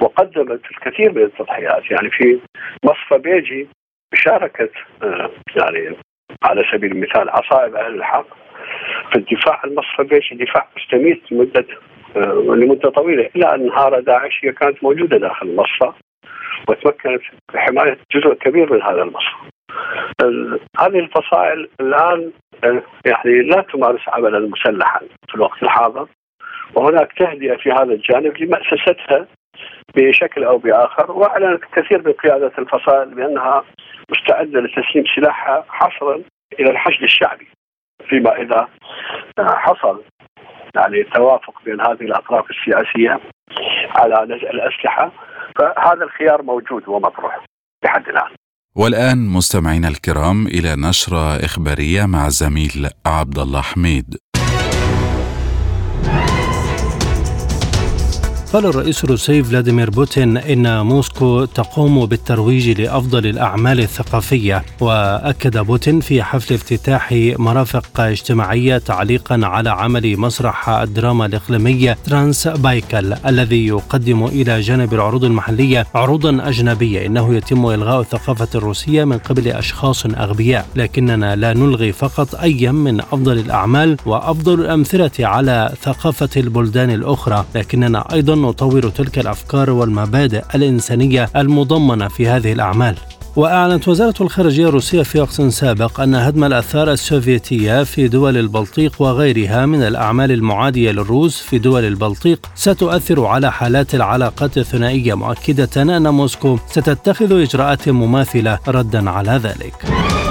[0.00, 1.90] وقدمت الكثير من التضحيات.
[1.90, 2.40] يعني في
[2.84, 3.68] مصفى بيجي
[4.14, 5.96] شاركت آه، يعني
[6.42, 8.26] على سبيل المثال عصائب أهل الحق
[9.12, 11.66] في الدفاع عن مصر بيش دفاع مستميت لمدة
[12.16, 15.92] آه، لمدة طويلة إلى أن انهار داعش هي كانت موجودة داخل المصفى
[16.68, 17.22] وتمكنت
[17.54, 19.50] بحمايه جزء كبير من هذا المصفى.
[20.80, 22.32] هذه الفصائل الآن
[23.06, 26.08] يعني لا تمارس عملا مسلحا في الوقت الحاضر.
[26.74, 29.26] وهناك تهدئة في هذا الجانب لمأسستها
[29.96, 31.12] بشكل أو بآخر.
[31.12, 33.64] واعلنت كثير من قيادة الفصائل بأنها
[34.10, 36.22] مستعدة لتسليم سلاحها حصرا
[36.60, 37.48] إلى الحشد الشعبي.
[38.08, 38.68] فيما إذا
[39.38, 40.02] حصل
[40.76, 43.20] يعني توافق بين هذه الأطراف السياسية
[43.96, 45.10] على نزع الأسلحة
[45.58, 47.44] فهذا الخيار موجود ومطروح
[47.84, 48.30] لحد الآن.
[48.74, 54.16] والآن مستمعينا الكرام إلى نشرة إخبارية مع الزميل عبد الله حميد.
[58.52, 64.64] قال الرئيس الروسي فلاديمير بوتين إن موسكو تقوم بالترويج لأفضل الأعمال الثقافية.
[64.80, 73.12] وأكد بوتين في حفل افتتاح مرافق اجتماعية تعليقا على عمل مسرح الدراما الإقليمي ترانس بايكال
[73.26, 77.06] الذي يقدم إلى جانب العروض المحلية عروضا أجنبية.
[77.06, 80.66] إنه يتم إلغاء الثقافة الروسية من قبل أشخاص أغبياء.
[80.76, 87.44] لكننا لا نلغي قط أي من أفضل الأعمال وأفضل الأمثلة على ثقافة البلدان الأخرى.
[87.54, 92.94] لكننا أيضا نطور تلك الأفكار والمبادئ الإنسانية المضمنة في هذه الأعمال
[93.36, 99.66] وأعلنت وزارة الخارجية الروسية في وقت سابق أن هدم الآثار السوفيتية في دول البلطيق وغيرها
[99.66, 106.58] من الأعمال المعادية للروس في دول البلطيق ستؤثر على حالات العلاقات الثنائية مؤكدة أن موسكو
[106.70, 110.29] ستتخذ إجراءات مماثلة ردا على ذلك.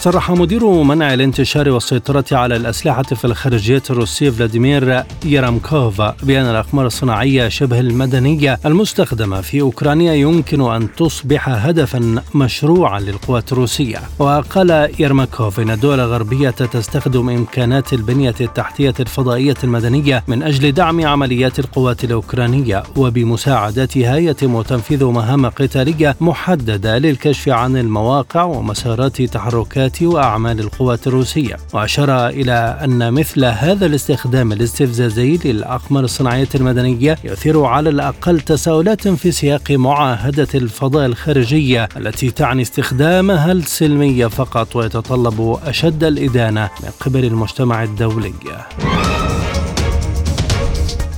[0.00, 7.48] صرح مدير منع الانتشار والسيطرة على الأسلحة في الخارجية الروسية فلاديمير يرامكوف بأن الأقمار الصناعية
[7.48, 13.98] شبه المدنية المستخدمة في أوكرانيا يمكن أن تصبح هدفا مشروعا للقوات الروسية.
[14.18, 21.58] وقال يرماكوف إن الدول الغربية تستخدم إمكانات البنية التحتية الفضائية المدنية من أجل دعم عمليات
[21.58, 31.06] القوات الأوكرانية وبمساعدتها يتم تنفيذ مهام قتالية محددة للكشف عن المواقع ومسارات تحركات وأعمال القوات
[31.06, 39.08] الروسية وأشار إلى أن مثل هذا الاستخدام الاستفزازي للاقمار الصناعية المدنية يثير على الأقل تساؤلات
[39.08, 47.24] في سياق معاهدة الفضاء الخارجيه التي تعني استخدامها السلمي فقط ويتطلب أشد الإدانة من قبل
[47.24, 48.32] المجتمع الدولي.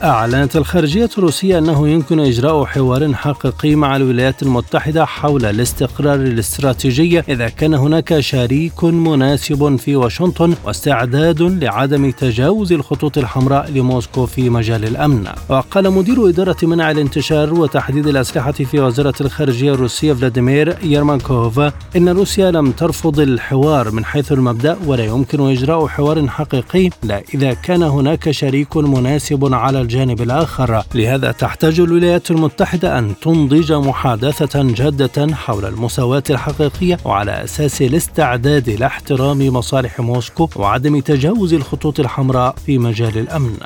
[0.05, 7.49] أعلنت الخارجية الروسية أنه يمكن إجراء حوار حقيقي مع الولايات المتحدة حول الاستقرار الاستراتيجي إذا
[7.49, 15.27] كان هناك شريك مناسب في واشنطن واستعداد لعدم تجاوز الخطوط الحمراء لموسكو في مجال الأمن.
[15.49, 21.61] وقال مدير إدارة منع الانتشار وتحديد الأسلحة في وزارة الخارجية الروسية فلاديمير يرمانكوف
[21.97, 27.55] إن روسيا لم ترفض الحوار من حيث المبدأ ولا يمكن إجراء حوار حقيقي لا إذا
[27.55, 30.83] كان هناك شريك مناسب على الجانب الآخر.
[30.95, 39.47] لهذا تحتاج الولايات المتحدة أن تنضج محادثة جادة حول المساواة الحقيقية وعلى أساس الاستعداد لاحترام
[39.47, 43.57] مصالح موسكو وعدم تجاوز الخطوط الحمراء في مجال الأمن.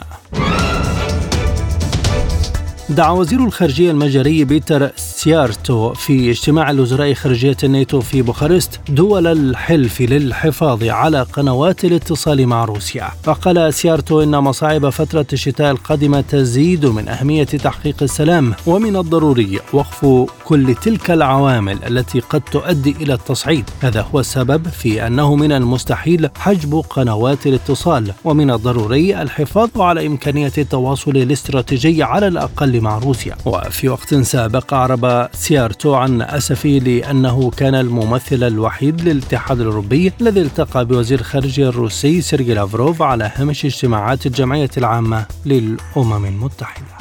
[2.88, 10.00] دعا وزير الخارجية المجري بيتر سيارتو في اجتماع لوزراء خارجية الناتو في بوخارست دول الحلف
[10.00, 13.08] للحفاظ على قنوات الاتصال مع روسيا.
[13.26, 20.30] وقال سيارتو إن مصاعب فترة الشتاء القادمة تزيد من أهمية تحقيق السلام ومن الضروري وقف
[20.44, 23.64] كل تلك العوامل التي قد تؤدي إلى التصعيد.
[23.80, 30.52] هذا هو السبب في أنه من المستحيل حجب قنوات الاتصال ومن الضروري الحفاظ على إمكانية
[30.58, 33.36] التواصل الاستراتيجي على الأقل مع روسيا.
[33.44, 40.84] وفي وقت سابق أعرب سيارتو عن أسفه لأنه كان الممثل الوحيد للاتحاد الأوروبي الذي التقى
[40.84, 46.94] بوزير الخارجية الروسي سيرجي لافروف على هامش اجتماعات الجمعية العامة للأمم المتحدة.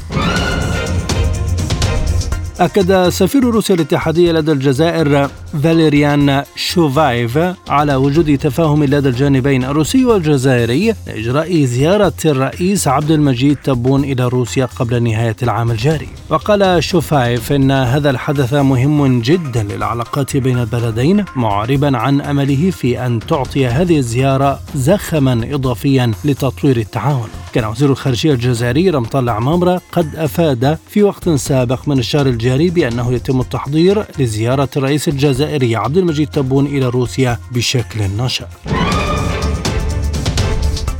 [2.59, 5.29] أكد سفير روسيا الاتحادية لدى الجزائر
[5.63, 7.39] فاليريان شوفايف
[7.69, 14.65] على وجود تفاهم لدى الجانبين الروسي والجزائري لإجراء زيارة الرئيس عبد المجيد تبون إلى روسيا
[14.65, 16.07] قبل نهاية العام الجاري.
[16.29, 23.19] وقال شوفايف إن هذا الحدث مهم جدا للعلاقات بين البلدين معربا عن أمله في أن
[23.19, 27.29] تعطي هذه الزيارة زخما إضافيا لتطوير التعاون.
[27.53, 33.13] كان وزير الخارجية الجزائري رمطان لعمامرة قد أفاد في وقت سابق من الشهر الجاري بأنه
[33.13, 38.47] يتم التحضير لزيارة الرئيس الجزائري عبد المجيد تبون إلى روسيا بشكل نشط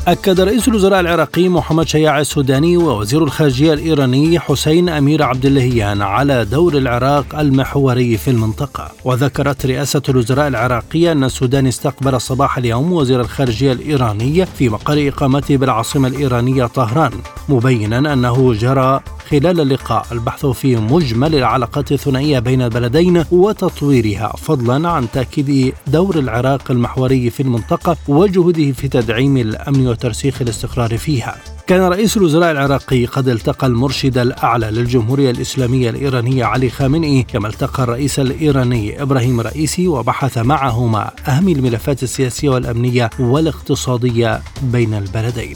[0.08, 6.46] أكد رئيس الوزراء العراقي محمد شياع السوداني ووزير الخارجية الإيراني حسين أمير عبد اللهيان على
[6.46, 8.92] دور العراق المحوري في المنطقة.
[9.06, 15.58] وذكرت رئاسة الوزراء العراقية أن السودان استقبل صباح اليوم وزير الخارجية الإيراني في مقر إقامته
[15.58, 17.12] بالعاصمة الإيرانية طهران
[17.50, 19.00] مبينا أنه جرى
[19.30, 26.72] خلال اللقاء البحث في مجمل العلاقات الثنائية بين البلدين وتطويرها فضلا عن تأكيد دور العراق
[26.72, 31.36] المحوري في المنطقة وجهوده في تدعيم الأمن وترسيخ الاستقرار فيها.
[31.68, 37.84] كان رئيس الوزراء العراقي قد التقى المرشد الأعلى للجمهورية الإسلامية الإيرانية علي خامنئي كما التقى
[37.84, 45.56] الرئيس الإيراني إبراهيم رئيسي وبحث معهما أهم الملفات السياسية والأمنية والاقتصادية بين البلدين.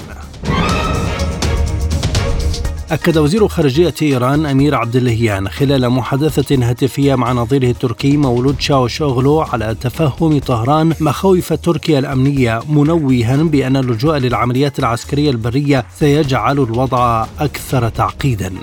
[2.92, 8.88] أكد وزير خارجية إيران أمير عبد اللهيان خلال محادثة هاتفية مع نظيره التركي مولود شاو
[8.88, 17.26] شوغلو على تفهم طهران مخاوف تركيا الأمنية منوها بأن اللجوء للعمليات العسكرية البرية سيجعل الوضع
[17.40, 18.54] أكثر تعقيدا.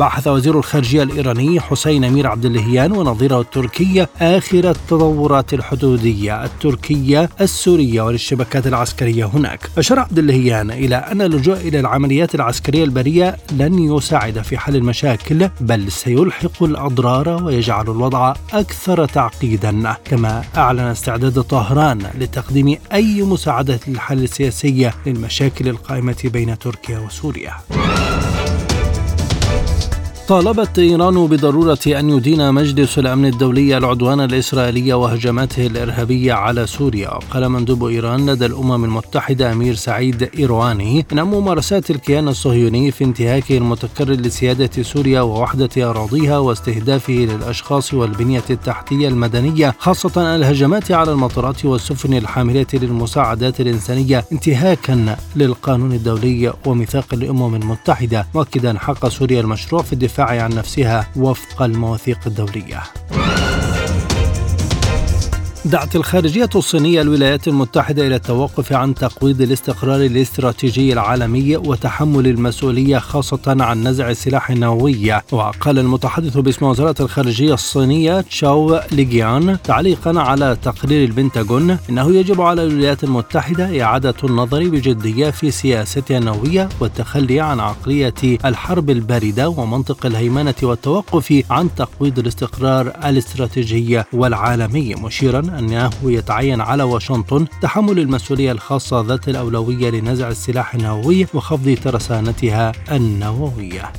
[0.00, 8.02] بحث وزير الخارجية الإيراني حسين أمير عبد اللهيان ونظيره التركي آخر التطورات الحدودية التركية السورية
[8.02, 9.70] وللشبكات العسكرية هناك.
[9.78, 14.76] أشار عبد اللهيان إلى أن اللجوء إلى العمليات العسكرية البرية لن لن يساعد في حل
[14.76, 19.94] المشاكل بل سيلحق الأضرار ويجعل الوضع أكثر تعقيدا.
[20.04, 27.52] كما أعلن استعداد طهران لتقديم أي مساعدة للحل السياسي للمشاكل القائمة بين تركيا وسوريا.
[30.28, 37.08] طالبت إيران بضرورة أن يدين مجلس الأمن الدولي العدوان الإسرائيلي وهجماته الإرهابية على سوريا.
[37.08, 43.58] وقال مندوب إيران لدى الأمم المتحدة أمير سعيد إيرواني أن ممارسات الكيان الصهيوني في انتهاكه
[43.58, 52.14] المتكرر لسيادة سوريا ووحدة أراضيها واستهدافه للأشخاص والبنية التحتية المدنية خاصة الهجمات على المطارات والسفن
[52.14, 60.13] الحاملة للمساعدات الإنسانية انتهاكا للقانون الدولي وميثاق الأمم المتحدة مؤكدا حق سوريا المشروع في الدفاع
[60.14, 62.82] الدفاع عن نفسها وفق المواثيق الدولية.
[65.66, 73.40] دعت الخارجية الصينية الولايات المتحدة إلى التوقف عن تقويض الاستقرار الاستراتيجي العالمي وتحمل المسؤولية خاصة
[73.46, 75.20] عن نزع السلاح النووي.
[75.32, 82.64] وقال المتحدث باسم وزارة الخارجية الصينية تشاو ليجيان تعليقا على تقرير البنتاغون إنه يجب على
[82.64, 90.54] الولايات المتحدة إعادة النظر بجدية في سياستها النووية والتخلي عن عقلية الحرب الباردة ومنطق الهيمنة
[90.62, 94.94] والتوقف عن تقويض الاستقرار الاستراتيجي والعالمي.
[94.94, 102.72] مشيرا أنه يتعين على واشنطن تحمل المسؤولية الخاصة ذات الأولوية لنزع السلاح النووي وخفض ترسانتها
[102.90, 103.92] النووية.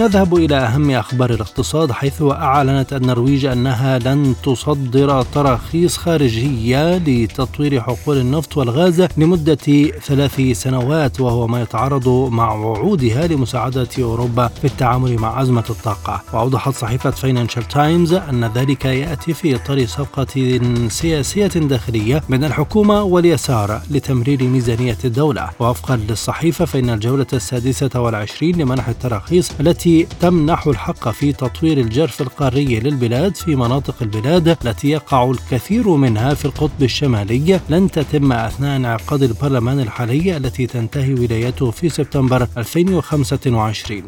[0.00, 8.16] نذهب إلى أهم أخبار الاقتصاد حيث أعلنت النرويج أنها لن تصدر تراخيص خارجية لتطوير حقول
[8.18, 15.42] النفط والغاز لمدة ثلاث سنوات وهو ما يتعارض مع وعودها لمساعدة أوروبا في التعامل مع
[15.42, 16.22] أزمة الطاقة.
[16.32, 23.80] وأوضحت صحيفة فاينانشال تايمز أن ذلك يأتي في إطار صفقة سياسية داخلية بين الحكومة واليسار
[23.90, 25.50] لتمرير ميزانية الدولة.
[25.60, 32.22] ووفقا للصحيفة فإن الجولة السادسة والعشرين لمنح التراخيص التي التي تمنح الحق في تطوير الجرف
[32.22, 37.60] القاري للبلاد في مناطق البلاد التي يقع الكثير منها في القطب الشمالي.
[37.68, 44.02] لن تتم أثناء انعقاد البرلمان الحالي التي تنتهي ولايته في سبتمبر 2025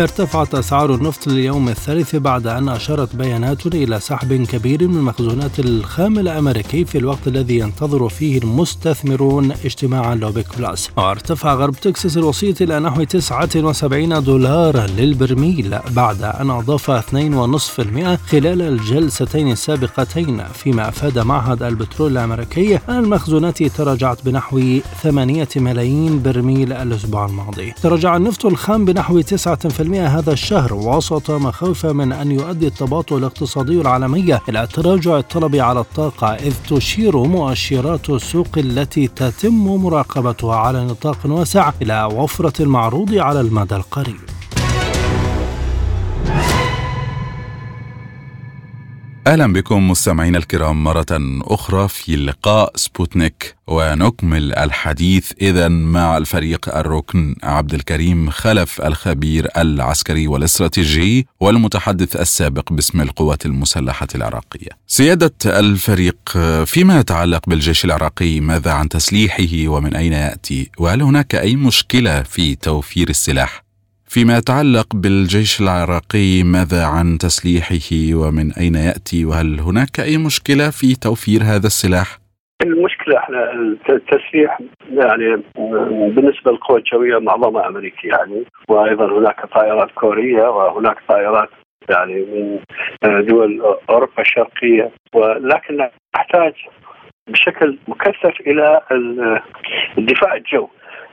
[0.00, 6.18] ارتفعت أسعار النفط لليوم الثالث بعد أن أشارت بيانات إلى سحب كبير من مخزونات الخام
[6.18, 10.90] الأمريكي في الوقت الذي ينتظر فيه المستثمرون اجتماعا لأوبك بلس.
[10.96, 19.50] وارتفع غرب تكساس الوسيط إلى نحو 79 دولارا للبرميل بعد أن أضاف 2.5% خلال الجلستين
[19.52, 27.72] السابقتين فيما أفاد معهد البترول الأمريكي أن المخزونات تراجعت بنحو 8 ملايين برميل الأسبوع الماضي.
[27.82, 34.38] تراجع النفط الخام بنحو 9% هذا الشهر وسط مخاوف من أن يؤدي التباطؤ الاقتصادي العالمي
[34.48, 41.72] إلى تراجع الطلب على الطاقة إذ تشير مؤشرات السوق التي تتم مراقبتها على نطاق واسع
[41.82, 44.20] إلى وفرة المعروض على المدى القريب.
[49.28, 51.06] أهلا بكم مستمعينا الكرام مرة
[51.42, 60.26] أخرى في لقاء سبوتنيك ونكمل الحديث اذا مع الفريق الركن عبد الكريم خلف الخبير العسكري
[60.26, 64.68] والاستراتيجي والمتحدث السابق باسم القوات المسلحة العراقية.
[64.86, 71.56] سيادة الفريق فيما يتعلق بالجيش العراقي ماذا عن تسليحه ومن أين يأتي؟ وهل هناك أي
[71.56, 73.67] مشكلة في توفير السلاح؟
[74.08, 80.94] فيما يتعلق بالجيش العراقي ماذا عن تسليحه؟ ومن أين يأتي؟ وهل هناك أي مشكلة في
[80.94, 82.08] توفير هذا السلاح؟
[82.62, 83.52] المشكلة إحنا
[83.88, 84.58] التسليح
[84.90, 85.42] يعني
[86.14, 91.48] بالنسبة للقوى الجويه معظمها أمريكي يعني وأيضا هناك طائرات كورية وهناك طائرات
[91.90, 92.14] يعني
[93.04, 96.52] من دول أوروبا الشرقية ولكن نحتاج
[97.28, 98.80] بشكل مكثف إلى
[99.98, 100.68] الدفاع الجوي.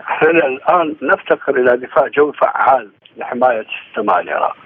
[0.10, 4.58] إحنا الآن نفتقر إلى دفاع جوي فعال لحماية سماء العراق.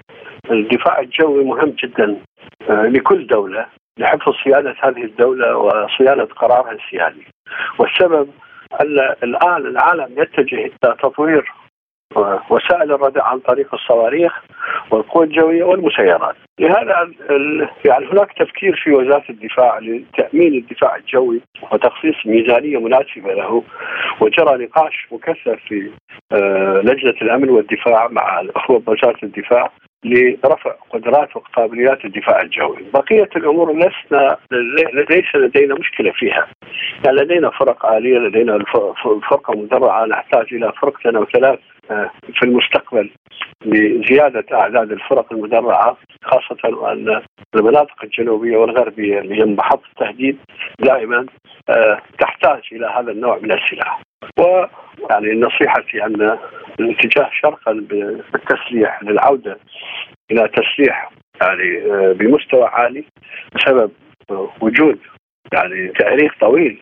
[0.50, 2.16] الدفاع الجوي مهم جدا
[2.70, 3.66] آه، لكل دولة
[3.98, 7.26] لحفظ صيانة هذه الدولة وصيانة قرارها السيادي.
[7.78, 8.30] والسبب
[8.80, 11.52] أن الآن العالم يتجه إلى تطوير
[12.16, 14.32] وسائل الردع عن طريق الصواريخ
[14.90, 16.36] والقوى الجوية والمسيرات.
[16.58, 17.10] لهذا
[17.84, 21.40] يعني هناك تفكير في وزارة الدفاع لتأمين الدفاع الجوي
[21.72, 23.62] وتخصيص ميزانية مناسبة له
[24.20, 25.90] وجرى نقاش مكثف في
[26.32, 29.70] آه، لجنة الأمن والدفاع مع الأخوة بوزاره الدفاع
[30.04, 34.36] لرفع قدرات وقابليات الدفاع الجوي، بقية الأمور لسنا
[35.10, 36.46] ليس لدينا مشكلة فيها.
[37.04, 38.64] يعني لدينا فرق آلية، لدينا
[39.30, 41.58] فرقة مدرعة نحتاج إلى فرقتين أو ثلاث
[42.34, 43.10] في المستقبل
[43.64, 47.22] لزيادة أعداد الفرق المدرعة خاصة وأن
[47.54, 50.38] المناطق الجنوبية والغربية اللي هي محط التهديد
[50.80, 51.26] دائما
[51.68, 54.02] آه، تحتاج إلى هذا النوع من السلاح.
[54.38, 56.38] ويعني نصيحتي أن
[56.80, 59.58] الاتجاه شرقا بالتسليح للعودة
[60.30, 61.10] إلى تسليح
[61.42, 63.04] يعني آه، بمستوى عالي
[63.54, 63.90] بسبب
[64.60, 64.98] وجود
[65.52, 66.80] يعني تأريخ طويل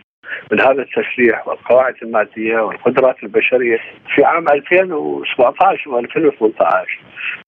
[0.53, 3.79] من هذا التسليح والقواعد المادية والقدرات البشرية
[4.15, 6.65] في عام 2017 و2018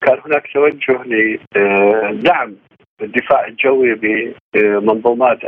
[0.01, 2.55] كان هناك توجه لدعم
[3.01, 3.95] الدفاع الجوي
[4.53, 5.39] بمنظومات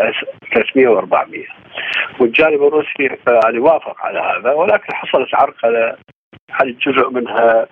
[0.54, 1.64] 300 و400
[2.20, 5.96] والجانب الروسي يعني وافق على هذا ولكن حصلت عرقلة
[6.50, 7.68] يعني جزء منها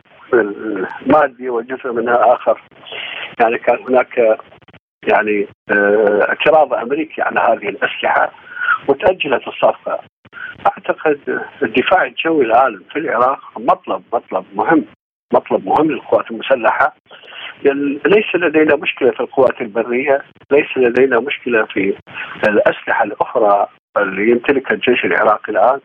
[1.06, 2.62] مادي وجزء منها آخر.
[3.40, 4.38] يعني كان هناك
[5.08, 8.32] يعني آه، اعتراض أمريكي على هذه الأسلحة.
[8.88, 10.00] وتاجلت الصفقة.
[10.68, 14.86] أعتقد الدفاع الجوي الان في العراق مطلب مطلب مهم
[15.34, 16.96] مطلب مهم للقوات المسلحة.
[18.06, 20.22] ليس لدينا مشكلة في القوات البرية،
[20.52, 21.98] ليس لدينا مشكلة في
[22.48, 23.68] الأسلحة الأخرى
[23.98, 25.80] اللي يمتلكها الجيش العراقي الآن،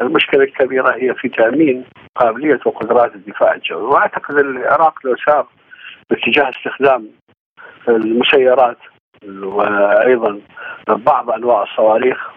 [0.00, 1.84] المشكلة الكبيرة هي في تأمين
[2.16, 5.46] قابلية وقدرات الدفاع الجوي، وأعتقد العراق لو سار
[6.10, 7.08] باتجاه استخدام
[7.88, 8.78] المسيرات
[9.26, 10.40] وأيضا
[10.88, 12.30] بعض أنواع الصواريخ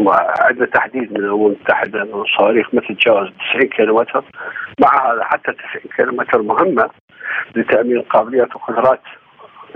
[0.00, 4.24] وعندنا تحديد من الأمم المتحدة أنه الصواريخ ما تتجاوز 90 كيلومتر
[4.80, 5.62] مع هذا حتى 90
[5.96, 6.90] كيلومتر مهمة
[7.56, 9.00] لتأمين قابليات وقدرات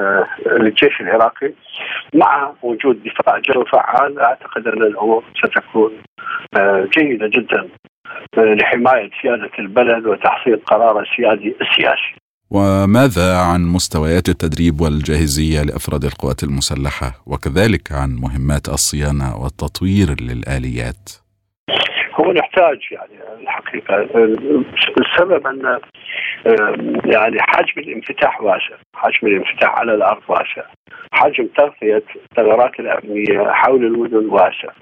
[0.00, 1.52] آه، للجيش العراقي
[2.14, 5.92] مع وجود دفاع جوي فعال أعتقد أن الأمور ستكون
[6.56, 7.68] آه، جيدة جدا
[8.38, 12.14] آه، لحماية سيادة البلد وتحصيل قرار السيادي السياسي.
[12.50, 21.04] وماذا عن مستويات التدريب والجاهزية لأفراد القوات المسلحة وكذلك عن مهمات الصيانة والتطوير للآليات؟
[22.20, 23.94] هو نحتاج يعني الحقيقة
[25.00, 25.78] السبب أن
[27.14, 30.62] يعني حجم الانفتاح واسع، حجم الانفتاح على الأرض واسع،
[31.12, 34.72] حجم تغطية الثغرات الأمنية حول المدن واسع،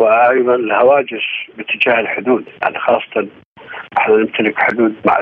[0.00, 3.28] وأيضا الهواجس باتجاه الحدود يعني خاصة
[3.98, 5.16] إحنا نمتلك حدود مع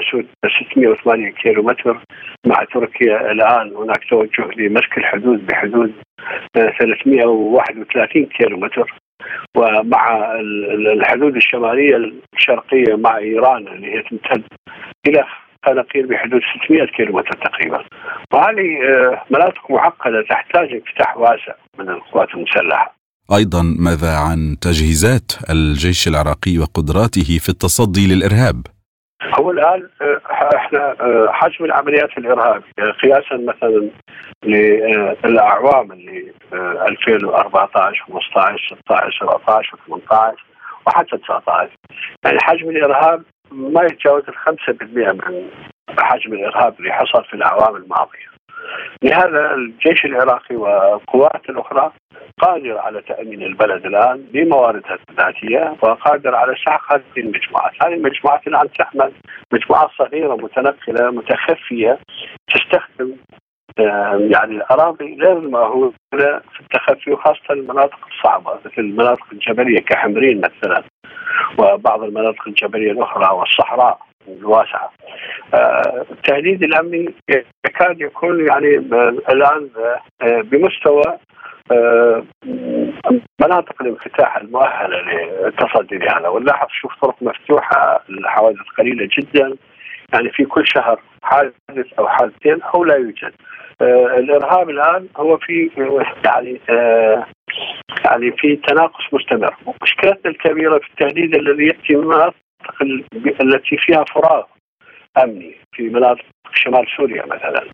[0.70, 2.00] 608 كيلو متر
[2.46, 3.76] مع تركيا الآن.
[3.76, 5.92] هناك توجه لمسك الحدود بحدود
[6.54, 8.94] 331 كيلو متر
[9.56, 10.32] ومع
[10.96, 14.42] الحدود الشمالية الشرقية مع إيران اللي هي تمتد
[15.08, 15.24] إلى
[15.66, 17.84] قناقير بحدود 600 كيلو متر تقريبا.
[18.32, 22.94] وهذه آه، مناطق معقدة تحتاج انفتاح واسع من القوات المسلحة.
[23.30, 28.66] أيضا ماذا عن تجهيزات الجيش العراقي وقدراته في التصدي للإرهاب؟
[29.38, 30.20] هو الان آه،
[30.56, 33.90] إحنا آه، حجم العمليات الارهابيه قياسا مثلا
[35.24, 40.44] للاعوام اللي 2014 15 16 17 18
[40.86, 41.70] وحتى 19
[42.24, 45.50] يعني حجم الإرهاب ما يتجاوز ال 5% من
[45.98, 48.31] حجم الإرهاب اللي حصل في الأعوام الماضية.
[49.02, 51.92] لهذا الجيش العراقي والقوات الاخرى
[52.38, 58.72] قادر على تأمين البلد الآن بمواردها الذاتيه وقادر على سحق هذه المجموعات، هذه المجموعات الآن
[58.78, 59.12] تحمل
[59.52, 61.98] مجموعات صغيرة متنقلة متخفية
[62.48, 63.16] تستخدم
[64.30, 70.82] يعني الأراضي غير المأهوله في التخفي وخاصة المناطق الصعبة مثل المناطق الجبلية كحمرين مثلا
[71.58, 73.98] وبعض المناطق الجبلية الأخرى والصحراء.
[74.28, 74.90] الواسعة.
[75.54, 77.14] آه، التهديد الامني
[77.66, 78.76] يكاد يكون يعني
[79.32, 79.68] الآن
[80.22, 81.18] آه، بمستوى
[81.72, 82.24] آه،
[83.40, 89.56] مناطق الانفتاح المؤهلة للتصدي لهذا ونلاحظ شوف طرق مفتوحة الحوادث قليلة جدا.
[90.14, 93.32] يعني في كل شهر حادث أو حادثين أو لا يوجد.
[93.80, 95.70] آه الإرهاب الآن هو في
[96.24, 97.26] يعني آه
[98.04, 99.54] يعني في تناقص مستمر.
[99.82, 102.12] مشكلتنا الكبيرة في التهديد الذي يأتي من
[103.40, 104.44] التي فيها فراغ
[105.24, 107.70] أمني في مناطق شمال سوريا مثلا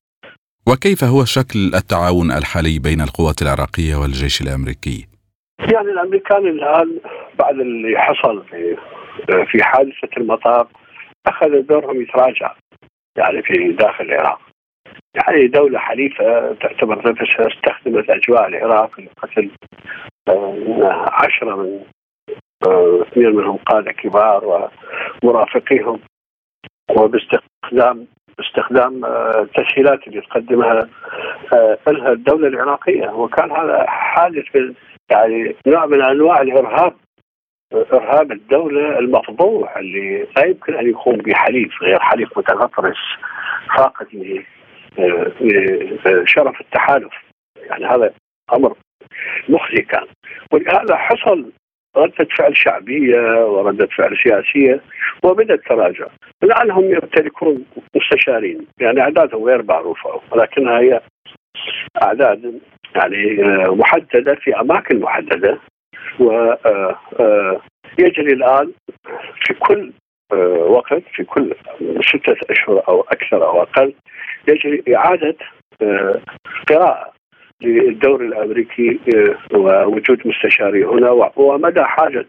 [0.69, 5.09] وكيف هو شكل التعاون الحالي بين القوات العراقية والجيش الأمريكي؟
[5.61, 7.01] يعني الأمريكان الآن
[7.39, 8.77] بعد اللي حصل في
[9.47, 10.69] في حادثة المطار
[11.27, 12.55] اخذ دورهم يتراجع
[13.19, 14.41] يعني في داخل العراق
[15.15, 19.51] يعني دولة حليفة تعتبر نفسها استخدمت أجواء العراق لقتل
[20.29, 21.81] آه، عشرة من
[22.67, 24.71] اثنين منهم قادة كبار
[25.23, 26.01] ومرافقيهم
[26.91, 28.07] وباستخدام
[28.39, 30.89] باستخدام التسهيلات آه، اللي تقدمها
[31.89, 33.11] لها الدولة العراقية.
[33.11, 34.45] وكان هذا حادث
[35.11, 36.95] يعني نوع من أنواع الإرهاب
[37.73, 42.97] إرهاب الدولة المفضوح اللي لا يمكن أن يقوم بحليف غير حليف متغطرس
[43.77, 44.07] فاقد
[46.25, 47.13] شرف التحالف.
[47.57, 48.13] يعني هذا
[48.53, 48.77] أمر
[49.49, 50.07] مخزي كان.
[50.53, 51.53] ولهذا حصل
[51.99, 54.81] ردة فعل شعبية وردة فعل سياسية
[55.23, 56.07] وبدأت تراجع
[56.43, 58.67] الآن هم يمتلكون مستشارين.
[58.81, 61.01] يعني أعدادهم غير معروفة ولكنها هي
[62.03, 62.61] أعداد
[62.97, 63.37] يعني
[63.69, 65.59] محددة في أماكن محددة.
[67.99, 68.73] ويجري الآن
[69.45, 69.93] في كل
[70.59, 71.55] وقت في كل
[72.09, 73.95] ستة أشهر أو أكثر أو أقل
[74.49, 75.37] يجري إعادة
[76.69, 77.13] قراءة.
[77.63, 79.01] للدور الأمريكي
[79.55, 82.27] ووجود مستشاري هنا ومدى حاجة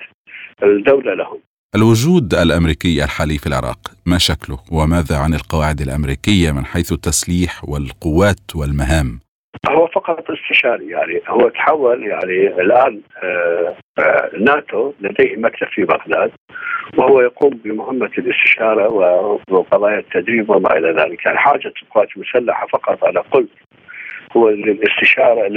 [0.64, 1.40] الدولة لهم.
[1.76, 8.56] الوجود الأمريكي الحالي في العراق ما شكله؟ وماذا عن القواعد الأمريكية من حيث التسليح والقوات
[8.56, 9.20] والمهام؟
[9.70, 16.32] هو فقط استشاري يعني هو تحول يعني الآن آه، آه، ناتو لديه مكتب في بغداد
[16.98, 18.94] وهو يقوم بمهمة الاستشارة
[19.50, 21.26] وقضايا التدريب وما إلى ذلك.
[21.26, 23.50] يعني حاجة القوات المسلحه فقط أنا قلت.
[24.38, 25.48] هو للاستشاره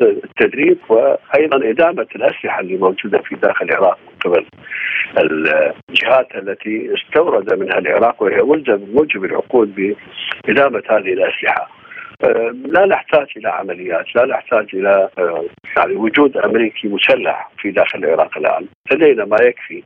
[0.00, 4.46] للتدريب وأيضا إدامة الأسلحة اللي موجودة في داخل العراق من قبل.
[5.18, 11.70] الجهات التي استورد منها العراق وهي ملزم موجب العقود بإدامة هذه الأسلحة.
[12.64, 15.44] لا نحتاج إلى عمليات، لا نحتاج إلى آه،
[15.76, 19.82] يعني وجود أمريكي مسلح في داخل العراق الآن، لدينا ما يكفي.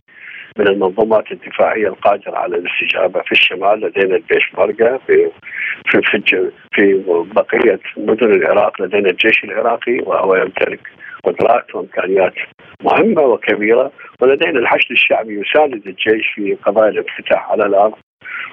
[0.59, 5.31] من المنظومات الدفاعية القادرة على الاستجابة في الشمال لدينا الجيش مرقة في
[5.87, 7.05] في في, في
[7.35, 10.81] بقية مدن العراق لدينا الجيش العراقي وهو يمتلك
[11.25, 12.35] قدرات وإمكانيات
[12.83, 17.95] مهمة وكبيرة ولدينا الحشد الشعبي يساند الجيش في قضايا الانفتاح على الأرض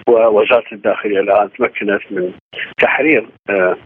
[0.08, 2.32] ووزارة الداخلية الآن تمكنت من
[2.78, 3.78] تحرير آه،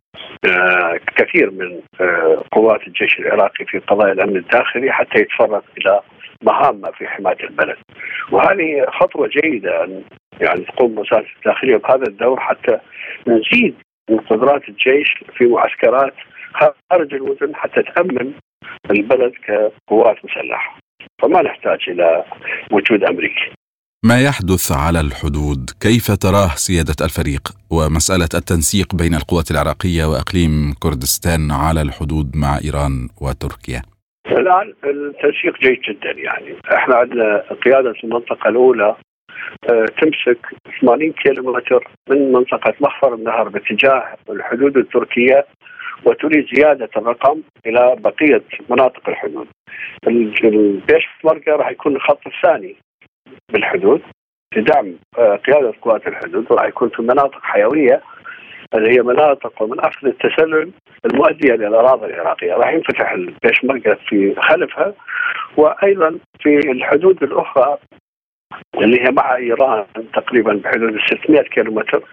[0.46, 6.02] آه، كثير من آه، قوات الجيش العراقي في قضايا الأمن الداخلي حتى يتفرغ إلى
[6.44, 7.78] مهامه في حماية البلد.
[8.32, 10.04] وهذه خطوة جيدة أن
[10.42, 12.78] يعني تقوم وزاره الداخلية بهذا الدور حتى
[13.28, 13.76] نزيد
[14.10, 16.14] من قدرات الجيش في معسكرات
[16.92, 18.34] خارج المدن حتى تأمن
[18.92, 20.80] البلد كقوات مسلحة.
[21.22, 22.24] فما نحتاج إلى
[22.72, 23.52] وجود أمريكي.
[24.06, 31.52] ما يحدث على الحدود كيف تراه سيادة الفريق ومسألة التنسيق بين القوات العراقية وأقليم كردستان
[31.52, 33.82] على الحدود مع إيران وتركيا
[34.32, 38.96] الآن التنسيق جيد جدا يعني إحنا عندنا قيادة المنطقة الأولى
[39.70, 40.38] آه، تمسك
[40.82, 45.46] 80 كيلومتر من منطقة مخفر النهر باتجاه الحدود التركية
[46.06, 49.48] وتريد زيادة الرقم إلى بقية مناطق الحدود.
[50.44, 52.76] البيشمركه راح يكون الخط الثاني
[53.54, 54.02] بالحدود
[54.56, 58.02] لدعم آه، قيادة قوات الحدود وراح يكون في مناطق حيوية
[58.76, 60.72] اللي هي مناطق ومنافذ التسلل
[61.06, 64.94] المؤدية للاراضي العراقية، راح ينفتح البيشمركه في خلفها
[65.58, 67.78] وأيضا في الحدود الأخرى
[68.76, 72.04] اللي هي مع إيران تقريبا بحدود 600 كيلومتر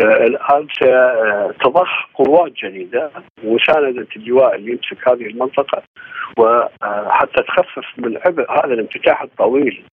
[0.00, 3.10] آه، الآن ستضخ قوات جديدة
[3.44, 5.82] مسانده اللواء اللي يمسك هذه المنطقة
[6.38, 9.84] وحتى تخفف من عبء هذا الانفتاح الطويل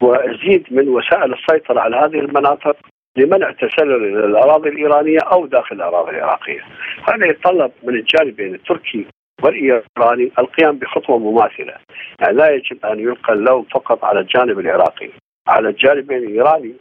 [0.00, 2.76] وزيد من وسائل السيطرة على هذه المناطق.
[3.20, 6.60] لمنع تسلل إلى الأراضي الإيرانية أو داخل الأراضي العراقية.
[7.08, 9.06] هذا يتطلب من الجانبين التركي
[9.42, 11.74] والإيراني القيام بخطوة مماثلة،
[12.20, 15.10] يعني لا يجب أن يلقى اللوم فقط على الجانب العراقي،
[15.48, 16.74] على الجانبين الإيراني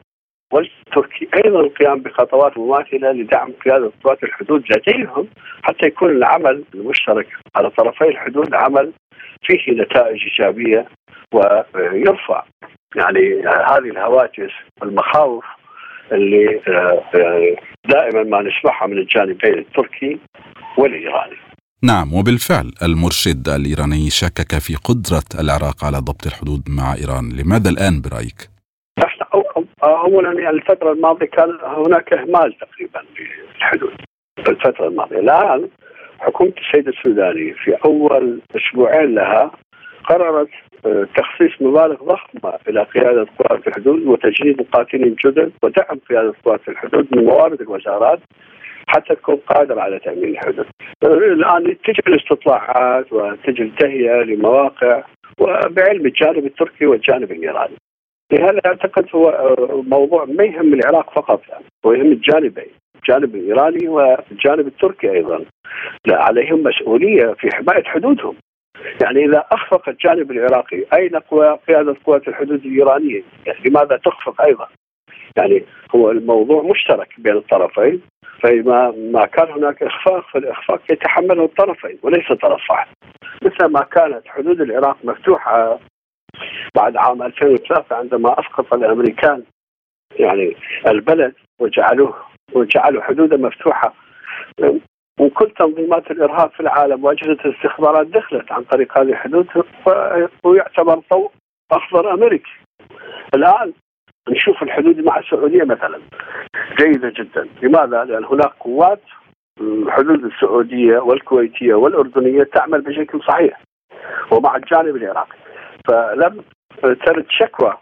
[0.54, 5.28] والتركي أيضا القيام بخطوات مماثلة لدعم قيادة قوات الحدود لديهم
[5.64, 8.92] حتى يكون العمل المشترك على طرفي الحدود عمل
[9.44, 10.86] فيه نتائج إيجابية
[11.34, 12.44] ويرفع
[12.96, 15.46] يعني هذه الهواجس والمخاوف
[16.12, 17.56] اللي آه،
[17.90, 20.20] دائما ما نسمعها من الجانبين التركي
[20.78, 21.38] والإيراني.
[21.84, 28.02] نعم وبالفعل المرشد الإيراني شكك في قدرة العراق على ضبط الحدود مع إيران، لماذا الآن
[28.02, 28.50] برأيك؟
[29.84, 33.24] اولا يعني الفترة الماضية كان هناك إهمال تقريبا في
[33.58, 33.94] الحدود
[34.44, 35.70] في الفترة الماضية، الآن
[36.20, 39.52] حكومة السيد السوداني في أول أسبوعين لها
[40.04, 40.69] قررت آه،
[41.16, 47.26] تخصيص مبالغ ضخمة إلى قيادة قوات الحدود وتجنيد مقاتلين جدد ودعم قيادة قوات الحدود من
[47.26, 48.20] موارد الوزارات
[48.88, 50.66] حتى تكون قادرة على تأمين الحدود.
[51.04, 55.04] الآن تجي الاستطلاعات وتجي التهيئة لمواقع
[55.40, 57.76] وبعلم الجانب التركي والجانب الإيراني.
[58.32, 59.56] لهذا أعتقد هو
[59.88, 65.46] موضوع ما يهم العراق فقط يعني هو يهم الجانبين الجانب الإيراني والجانب التركي أيضا
[66.06, 68.36] لا عليهم مسؤولية في حماية حدودهم
[69.02, 71.16] يعني إذا أخفق الجانب العراقي أين
[71.68, 74.68] قيادة قوات الحدود الإيرانية؟ يعني لماذا تخفق أيضا؟
[75.38, 75.64] يعني
[75.96, 78.02] هو الموضوع مشترك بين الطرفين
[78.44, 82.88] فإذا ما كان هناك إخفاق فالإخفاق يتحمله الطرفين وليس طرف واحد
[83.44, 85.80] مثل ما كانت حدود العراق مفتوحة
[86.76, 89.44] بعد عام 2003 عندما أسقط الأمريكان
[90.20, 90.56] يعني
[90.88, 92.16] البلد وجعلوه
[92.54, 93.94] وجعلوا حدوده مفتوحة
[95.20, 99.48] وكل تنظيمات الإرهاب في العالم وأجهزة الاستخبارات دخلت عن طريق هذه الحدود
[100.44, 101.32] ويعتبر ضوء
[101.72, 102.52] أخضر أمريكي.
[103.36, 103.74] الآن
[104.30, 106.00] نشوف الحدود مع السعودية مثلا
[106.80, 109.02] جيدة جدا، لماذا؟ لأن هناك قوات
[109.62, 113.62] الحدود السعودية والكويتية والأردنية تعمل بشكل صحيح
[114.32, 115.38] ومع الجانب العراقي.
[115.88, 116.44] فلم
[116.82, 117.78] ترد شكوى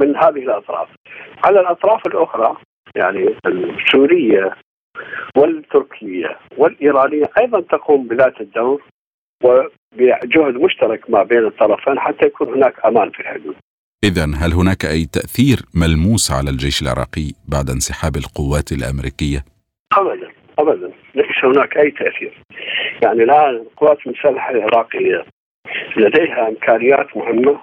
[0.00, 0.88] من هذه الأطراف.
[1.44, 2.56] على الأطراف الأخرى
[2.96, 4.56] يعني السورية
[5.36, 8.82] والتركية والإيرانية أيضا تقوم بذات الدور
[9.44, 13.54] وبجهد مشترك ما بين الطرفين حتى يكون هناك أمان في الحدود
[14.04, 19.44] إذا هل هناك أي تأثير ملموس على الجيش العراقي بعد انسحاب القوات الأمريكية؟
[19.92, 20.28] أبدا
[20.58, 22.42] أبدا ليس هناك أي تأثير
[23.02, 25.24] يعني الآن القوات المسلحة العراقية
[25.96, 27.60] لديها إمكانيات مهمة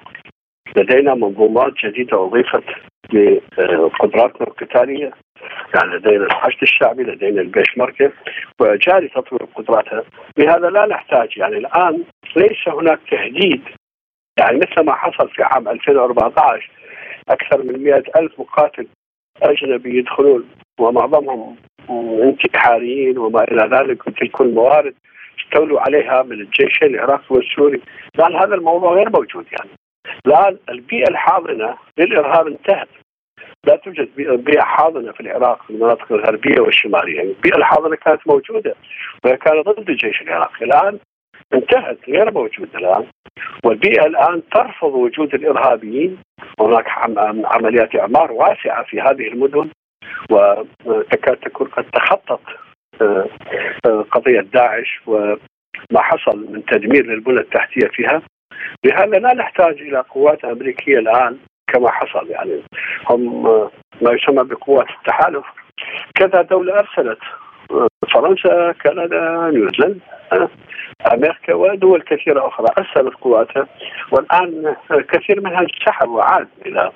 [0.78, 2.64] لدينا منظومات جديدة أضيفت
[3.14, 5.12] لقدراتنا القتالية
[5.76, 8.12] يعني لدينا الحشد الشعبي لدينا البيش مركز
[8.60, 10.04] وجاري تطوير قدراتها
[10.38, 12.04] لهذا لا نحتاج يعني الآن
[12.36, 13.62] ليس هناك تهديد.
[14.40, 16.70] يعني مثل ما حصل في عام 2014
[17.30, 18.88] أكثر من مئة ألف مقاتل
[19.42, 20.50] أجنبي يدخلون
[20.80, 21.56] ومعظمهم
[22.24, 24.96] انتحاريين وما إلى ذلك وتلك الموارد
[25.40, 27.82] استولوا عليها من الجيشين العراقي والسوري.
[28.16, 29.70] الآن هذا الموضوع غير موجود يعني.
[30.28, 32.88] الآن البيئة الحاضنة للإرهاب انتهت.
[33.68, 34.10] لا توجد
[34.44, 37.16] بيئة حاضنة في العراق في المناطق الغربية والشمالية.
[37.16, 38.76] يعني البيئة الحاضنة كانت موجودة
[39.24, 40.66] وهي كانت ضد الجيش العراقي.
[40.66, 41.00] الآن
[41.54, 43.06] انتهت غير موجودة الآن.
[43.64, 46.18] والبيئة الآن ترفض وجود الإرهابيين.
[46.60, 46.86] هناك
[47.46, 49.70] عمليات إعمار واسعة في هذه المدن
[50.86, 52.42] وتكاد تكون قد تخطط
[53.02, 53.28] آه،
[53.86, 58.22] آه، قضية داعش وما حصل من تدمير للبنى التحتية فيها.
[58.86, 61.38] لهذا لا نحتاج إلى قوات أمريكية الآن
[61.74, 62.62] كما حصل يعني
[63.10, 63.44] هم
[64.02, 65.46] ما يسمى بقوات التحالف
[66.16, 67.20] كذا دولة أرسلت
[68.14, 70.00] فرنسا كندا نيوزيلندا
[71.14, 73.68] أمريكا ودول كثيرة أخرى أرسلت قواتها
[74.12, 76.92] والآن كثير منها انسحب وعاد إلى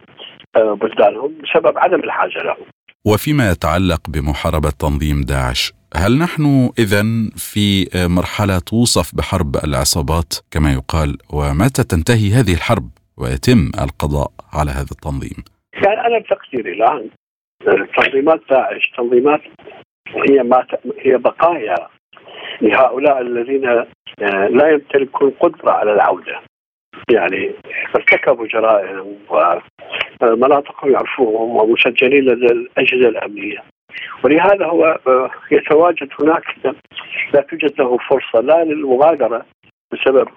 [0.55, 2.65] بلدانهم بسبب عدم الحاجة لهم.
[3.05, 7.03] وفيما يتعلق بمحاربة تنظيم داعش، هل نحن اذا
[7.36, 14.91] في مرحلة توصف بحرب العصابات كما يقال ومتى تنتهي هذه الحرب؟ ويتم القضاء على هذا
[14.91, 15.43] التنظيم.
[15.74, 17.09] يعني أنا بتقديري الآن.
[17.97, 19.41] تنظيمات داعش تنظيمات
[20.07, 20.65] هي ما
[20.99, 21.76] هي بقايا
[22.61, 26.41] لهؤلاء الذين آه، لا يمتلكون قدرة على العودة.
[27.11, 27.51] يعني
[27.95, 29.18] ارتكبوا جرائم
[30.22, 33.63] ومناطقهم يعرفوهم ومسجلين لدى الأجهزة الأمنية.
[34.24, 36.43] ولهذا هو آه، يتواجد هناك
[37.34, 39.45] لا توجد له فرصة لا للمغادرة
[39.91, 40.28] بسبب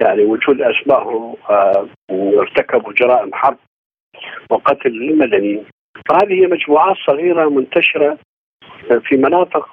[0.00, 3.58] يعني وجود اسمائهم آه، ارتكبوا جرائم حرب
[4.50, 5.64] وقتل للمدنيين
[6.08, 8.18] فهذه هي مجموعات صغيرة منتشرة
[9.08, 9.68] في مناطق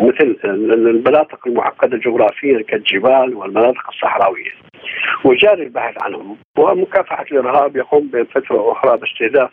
[0.00, 4.50] مثل المناطق المعقدة جغرافيا كالجبال والمناطق الصحراوية.
[5.24, 9.50] وجاري البحث عنهم ومكافحة الإرهاب يقوم بين فترة أخرى باستهداف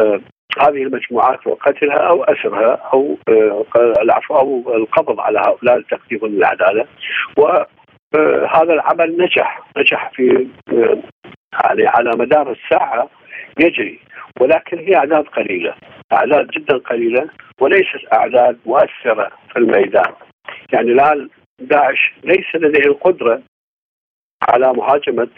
[0.00, 0.20] آه،
[0.58, 3.64] هذه المجموعات وقتلها أو أسرها أو آه،
[4.02, 6.86] العفو أو القبض على هؤلاء لتقديم للعدالة.
[8.14, 10.48] وهذا العمل نجح نجح في
[11.52, 13.10] يعني على مدار الساعة
[13.60, 14.00] يجري
[14.40, 15.74] ولكن هي أعداد قليلة
[16.12, 17.30] أعداد جدا قليلة
[17.60, 20.12] وليست أعداد مؤثرة في الميدان.
[20.72, 21.28] يعني الآن
[21.60, 23.42] داعش ليس لديه القدرة
[24.48, 25.28] على مهاجمة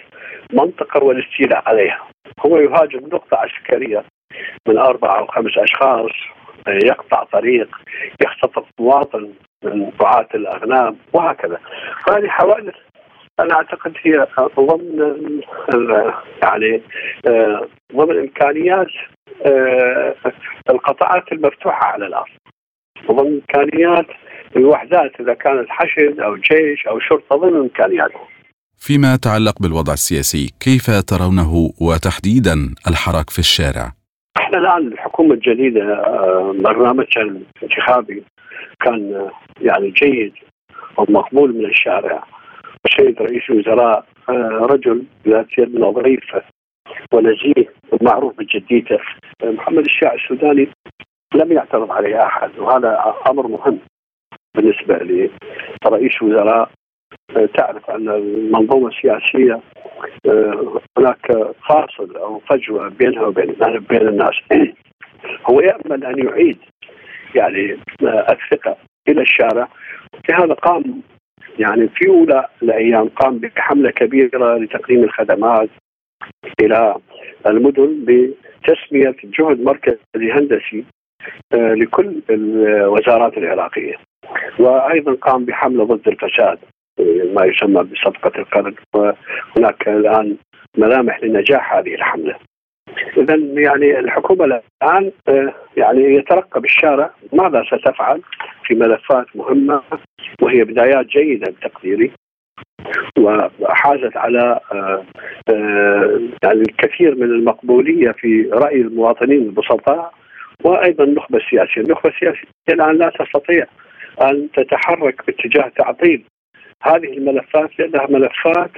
[0.53, 2.09] منطقة والاستيلاء عليها.
[2.47, 4.05] هو يهاجم نقطة عسكرية
[4.68, 6.11] من أربع أو خمس أشخاص
[6.69, 7.69] يقطع طريق
[8.21, 9.29] يختطف مواطن
[9.65, 11.59] من رعاة الأغنام وهكذا
[12.07, 12.75] فهذه حوادث
[13.41, 14.27] أنا أعتقد هي
[14.59, 15.41] ضمن
[16.43, 16.83] يعني
[17.27, 18.87] آه، ضمن إمكانيات
[19.47, 20.15] آه،
[20.71, 22.31] القطاعات المفتوحة على الأرض
[23.09, 24.07] وضمن إمكانيات
[24.57, 28.27] الوحدات إذا كانت حشد أو جيش أو شرطة ضمن إمكانياتهم.
[28.79, 34.01] فيما يتعلق بالوضع السياسي، كيف ترونه وتحديدا الحراك في الشارع؟
[34.41, 38.24] إحنا الآن الحكومة الجديدة آه، برنامجها الانتخابي
[38.80, 39.30] كان
[39.61, 40.33] يعني جيد
[40.97, 42.24] ومقبول من الشارع.
[42.87, 46.43] السيد رئيس الوزراء آه، رجل ذات يد نظيفة
[47.12, 48.99] ونزيه ومعروف بجديته.
[49.45, 50.68] محمد الشاع السوداني
[51.35, 53.78] لم يعترض عليه أحد وهذا أمر مهم
[54.57, 54.95] بالنسبة
[55.85, 56.70] لرئيس وزراء
[57.37, 59.61] آه، تعرف أن المنظومة السياسية آه،
[60.98, 63.55] هناك فاصل أو فجوة بينها وبين
[63.90, 64.34] بين الناس.
[65.50, 66.59] هو يأمل أن يعيد
[67.34, 68.76] يعني الثقة
[69.09, 69.68] إلى الشارع.
[70.28, 71.03] لهذا قام
[71.59, 75.68] يعني في أولى الأيام قام بحملة كبيرة لتقديم الخدمات
[76.61, 76.96] إلى
[77.46, 80.84] المدن بتسمية جهد مركزي هندسي
[81.55, 83.94] آه، لكل الوزارات العراقية.
[84.59, 86.59] وأيضا قام بحملة ضد الفساد.
[87.34, 88.74] ما يسمى بصفقة القرن.
[88.95, 90.36] وهناك الآن
[90.78, 92.36] ملامح لنجاح هذه الحملة.
[93.16, 98.22] اذا يعني الحكومة الآن آه، يعني يترقب الشارع ماذا ستفعل؟
[98.64, 99.82] في ملفات مهمة
[100.43, 102.12] وهي بدايات جيدة بتقديري
[103.61, 105.05] وحازت على آه،
[105.49, 110.12] آه، يعني الكثير من المقبولية في رأي المواطنين البسطاء
[110.64, 113.66] وأيضا النخبة السياسية، النخبة السياسية الآن لا تستطيع
[114.22, 116.24] أن تتحرك باتجاه تعطيل
[116.83, 118.70] هذه الملفات لأنها ملفات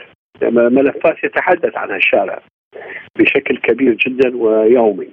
[0.52, 2.42] ملفات يتحدث عنها الشارع
[3.18, 5.08] بشكل كبير جدا ويومي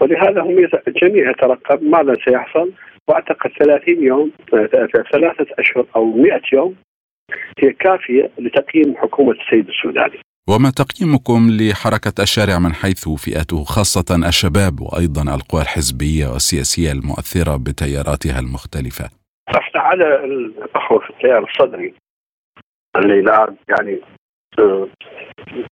[0.00, 2.72] ولهذا هم الجميع يترقب ماذا سيحصل
[3.08, 4.30] وأعتقد 30 يوم
[5.12, 6.74] ثلاثة أشهر أو 100 يوم
[7.62, 10.18] هي كافية لتقييم حكومة السيد السوداني.
[10.48, 18.38] وما تقييمكم لحركة الشارع من حيث فئته خاصة الشباب وأيضا القوى الحزبية والسياسية المؤثرة بتياراتها
[18.38, 19.10] المختلفة؟
[19.48, 21.94] أحنا على الأخوة في التيار الصدري
[22.98, 24.00] اللي الان يعني
[24.58, 24.88] آه،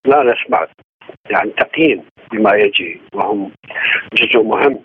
[0.07, 0.67] لا نسمع
[1.31, 3.53] يعني تقييم بما يجري وهم
[4.15, 4.81] جزء مهم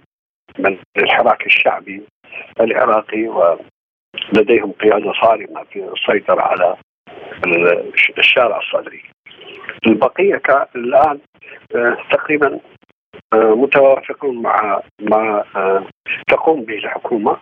[0.59, 2.03] من الحراك الشعبي
[2.59, 6.77] العراقي ولديهم قيادة صارمة في السيطرة على
[8.17, 9.03] الشارع الصدري.
[9.87, 10.41] البقية
[10.75, 11.19] الان
[11.75, 12.59] آه، تقريبا
[13.33, 15.43] آه، متوافقون مع ما
[16.27, 17.37] تقوم به الحكومة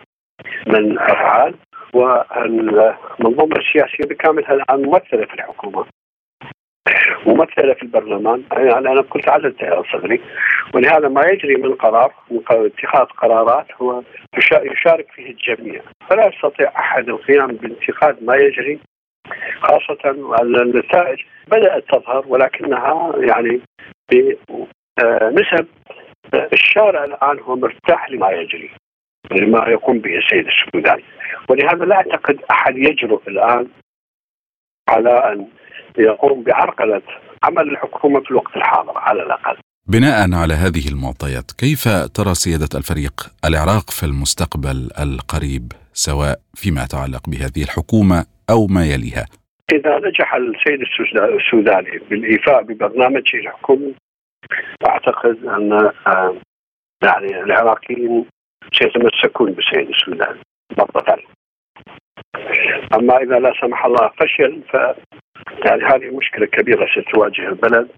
[0.66, 1.54] من أفعال
[1.92, 5.86] والمنظومة السياسية بكاملها الآن ممثلة في الحكومة.
[7.26, 8.44] ممثلة في البرلمان.
[8.52, 10.20] يعني أنا قلت عدد الصدري
[10.74, 14.02] ولهذا ما يجري من قرار من اتخاذ قرارات هو
[14.52, 15.82] يشارك فيه الجميع.
[16.10, 18.78] فلا يستطيع أحد القيام بانتقاد ما يجري
[19.60, 20.10] خاصة
[20.42, 21.18] النتائج
[21.48, 23.60] بدأت تظهر ولكنها يعني
[24.12, 25.66] بنسب
[26.52, 28.70] الشارع الآن هو مرتاح لما يجري.
[29.32, 31.04] لما يقوم به السيد السوداني
[31.48, 33.68] ولهذا لا أعتقد أحد يجرؤ الآن
[34.88, 35.46] على أن
[35.98, 37.02] يقوم بعرقلة
[37.44, 39.56] عمل الحكومة في الوقت الحاضر على الأقل.
[39.86, 43.14] بناء على هذه المعطيات، كيف ترى سيادة الفريق
[43.44, 49.26] العراق في المستقبل القريب سواء فيما يتعلق بهذه الحكومة أو ما يليها؟
[49.72, 50.80] إذا نجح السيد
[51.40, 53.94] السوداني بالإيفاء ببرنامجه الحكومي
[54.86, 55.72] أعتقد أن
[56.06, 56.34] آه،
[57.02, 58.24] يعني العراقيين
[58.72, 60.36] سيتمسكون بسيد السودان
[60.78, 61.18] مرة
[62.94, 64.74] أما إذا لا سمح الله فشل ف
[65.66, 67.88] يعني هذه مشكلة كبيرة ستواجه البلد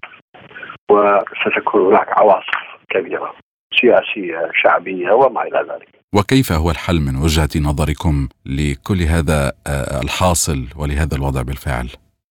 [0.91, 2.59] وستكون هناك عواصف
[2.89, 3.35] كبيرة
[3.81, 5.89] سياسية شعبية وما إلى ذلك.
[6.15, 11.87] وكيف هو الحل من وجهة نظركم لكل هذا آه، الحاصل ولهذا الوضع بالفعل؟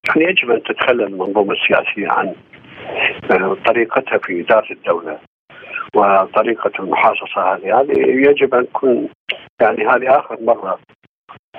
[0.08, 2.34] يعني يجب أن تتخلى المنظومة السياسية عن
[3.30, 5.18] آه، طريقتها في إدارة الدولة
[5.94, 7.80] وطريقة المحاصصة هذه.
[7.80, 9.08] هذه يجب أن تكون
[9.60, 10.78] يعني هذه آخر مرة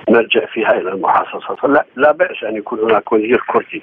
[0.10, 1.56] نلجأ فيها إلى المحاصصة.
[1.56, 3.82] فلا لا بأس أن يكون هناك وزير كردي.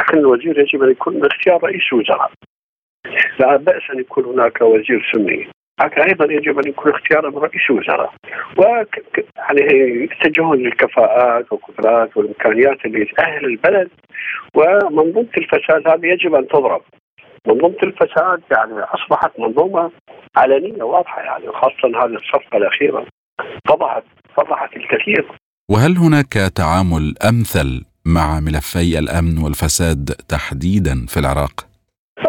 [0.00, 2.30] لكن الوزير يجب أن يكون اختيار رئيس وزراء.
[3.38, 5.48] لا بأس أن يكون هناك وزير سني.
[5.80, 8.12] لكن أيضا يجب أن يكون اختيار رئيس وزراء.
[8.58, 8.62] و
[9.36, 9.60] يعني
[10.04, 13.90] يتجهون للكفاءات والقدرات والإمكانيات اللي تأهل البلد.
[14.54, 16.82] ومنظومه الفساد هذه يجب أن تضرب.
[17.46, 19.90] منظومة الفساد يعني أصبحت منظومة
[20.36, 23.06] علنية واضحة يعني خاصة هذه الصفقة الأخيرة.
[23.68, 24.04] فضحت
[24.36, 25.28] فضحت الكثير.
[25.70, 31.66] وهل هناك تعامل أمثل مع ملفي الأمن والفساد تحديدا في العراق؟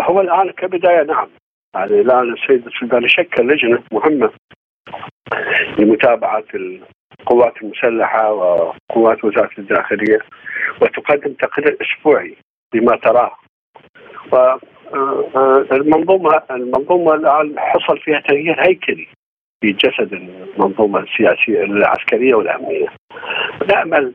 [0.02, 1.30] هو الآن كبداية نعم.
[1.76, 4.32] يعني الآن السيد السوداني شكل لجنة مهمة
[5.80, 6.44] لمتابعة
[7.20, 10.20] القوات المسلحة وقوات وزارة الداخلية
[10.82, 12.38] وتقدم تقرير أسبوعي
[12.74, 13.36] بما تراه.
[14.94, 19.08] والمنظومه المنظومة الآن حصل فيها تغيير هيكلي
[19.62, 22.88] في جسد المنظومة السياسية العسكرية والأمنية.
[23.70, 24.14] نامل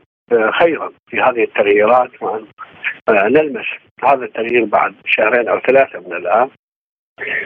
[0.59, 2.45] خيرا في هذه التغييرات وأن
[3.09, 3.65] نلمس
[4.03, 6.49] هذا التغيير بعد شهرين أو ثلاثة من الآن.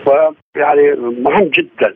[0.06, 1.94] ويعني مهم جدا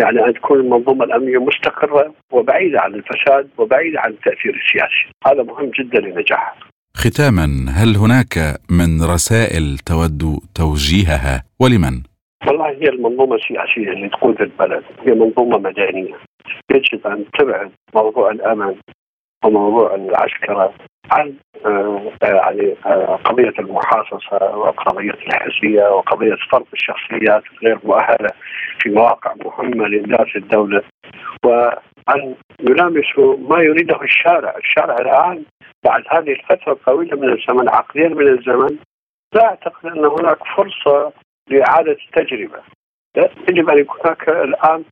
[0.00, 5.70] يعني أن تكون المنظومة الأمنية مستقرة وبعيدة عن الفساد وبعيدة عن التأثير السياسي، هذا مهم
[5.70, 6.65] جدا لنجاحها.
[7.04, 7.46] ختاما
[7.78, 8.34] هل هناك
[8.70, 10.22] من رسائل تود
[10.54, 12.02] توجيهها؟ ولمن؟
[12.46, 14.82] والله هي المنظومة السياسية اللي تقود البلد.
[15.06, 16.14] هي منظومة مدنية.
[16.70, 18.74] يجب أن تبعد موضوع الأمن
[19.44, 20.74] وموضوع العسكرة
[21.10, 21.34] عن
[21.66, 28.30] آه، يعني آه، قضية المحاصصة وقضية الحزبية وقضية فرض الشخصيات غير مؤهلة
[28.78, 30.82] في مواقع مهمة لإدارة الدولة.
[31.44, 34.56] وأن يلامسوا ما يريده الشارع.
[34.56, 35.44] الشارع الآن
[35.86, 38.78] بعد هذه الفترة الطويلة من الزمن عقدين من الزمن
[39.34, 41.12] لا أعتقد أن هناك فرصة
[41.50, 42.60] لإعادة التجربة.
[43.48, 44.84] يجب أن يكون هناك الآن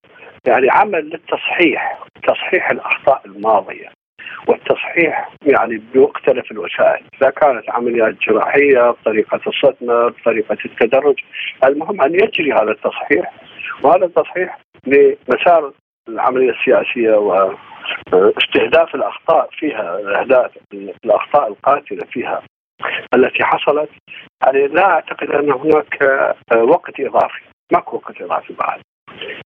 [0.47, 3.89] يعني عمل للتصحيح تصحيح الأخطاء الماضية
[4.49, 11.21] والتصحيح يعني بمختلف الوسائل إذا كانت عمليات جراحية بطريقة الصدمة بطريقة التدرج
[11.65, 13.33] المهم أن يجري هذا التصحيح
[13.83, 15.73] وهذا التصحيح لمسار
[16.09, 17.15] العملية السياسية
[18.13, 20.51] واستهداف الأخطاء فيها الأهداف
[21.05, 22.43] الأخطاء القاتلة فيها.
[23.15, 23.91] التي حصلت
[24.47, 26.03] يعني لا أعتقد أن هناك
[26.57, 28.81] وقت إضافي ماكو وقت إضافي بعد.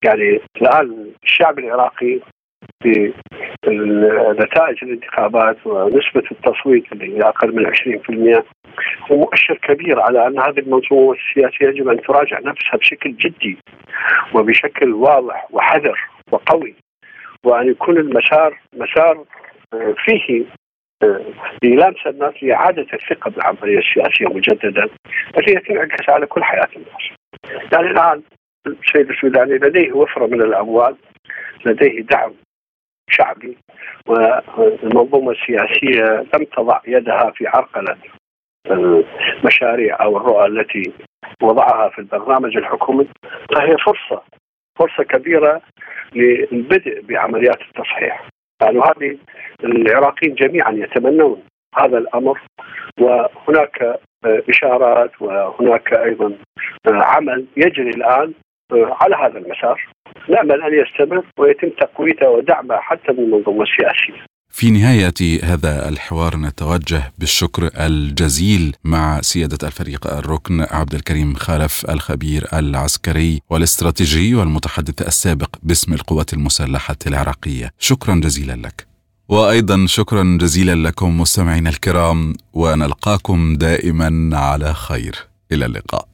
[0.04, 2.20] يعني الآن الشعب العراقي
[2.82, 3.12] في
[4.40, 8.44] نتائج الانتخابات ونسبة التصويت اللي هي أقل من 20%
[9.10, 13.58] هو مؤشر كبير على أن هذه المنظومة السياسية يجب أن تراجع نفسها بشكل جدي
[14.34, 15.98] وبشكل واضح وحذر
[16.32, 16.74] وقوي.
[17.46, 19.24] وأن يكون المسار مسار
[19.74, 20.44] آه، فيه
[21.64, 24.88] للامس الناس لإعادة الثقة بالعملية السياسيه مجددا
[25.38, 27.18] التي تنعكس على كل حياة الناس.
[27.72, 28.22] يعني الآن
[28.66, 30.96] السيد السوداني لديه وفرة من الأموال
[31.66, 32.32] لديه دعم
[33.10, 33.56] شعبي
[34.06, 37.96] والمنظومه السياسيه لم تضع يدها في عرقلة
[38.70, 40.92] المشاريع أو الرؤى التي
[41.42, 43.08] وضعها في البرنامج الحكومي
[43.54, 44.22] فهي فرصة
[44.78, 45.62] فرصة كبيرة
[46.14, 48.28] للبدء بعمليات التصحيح
[48.62, 49.18] يعني هذه
[49.64, 51.42] العراقيين جميعا يتمنون
[51.74, 52.40] هذا الأمر
[53.00, 56.32] وهناك إشارات وهناك أيضا
[56.86, 58.32] عمل يجري الآن
[58.72, 59.88] على هذا المسار
[60.28, 64.27] نأمل أن يستمر ويتم تقويته ودعمه حتى من المنظومه السياسيه.
[64.50, 72.48] في نهاية هذا الحوار نتوجه بالشكر الجزيل مع سيادة الفريق الركن عبد الكريم خالف الخبير
[72.52, 77.70] العسكري والاستراتيجي والمتحدث السابق باسم القوات المسلحة العراقية.
[77.78, 78.86] شكرا جزيلا لك.
[79.28, 85.14] وأيضا شكرا جزيلا لكم مستمعينا الكرام ونلقاكم دائما على خير.
[85.52, 86.08] إلى اللقاء.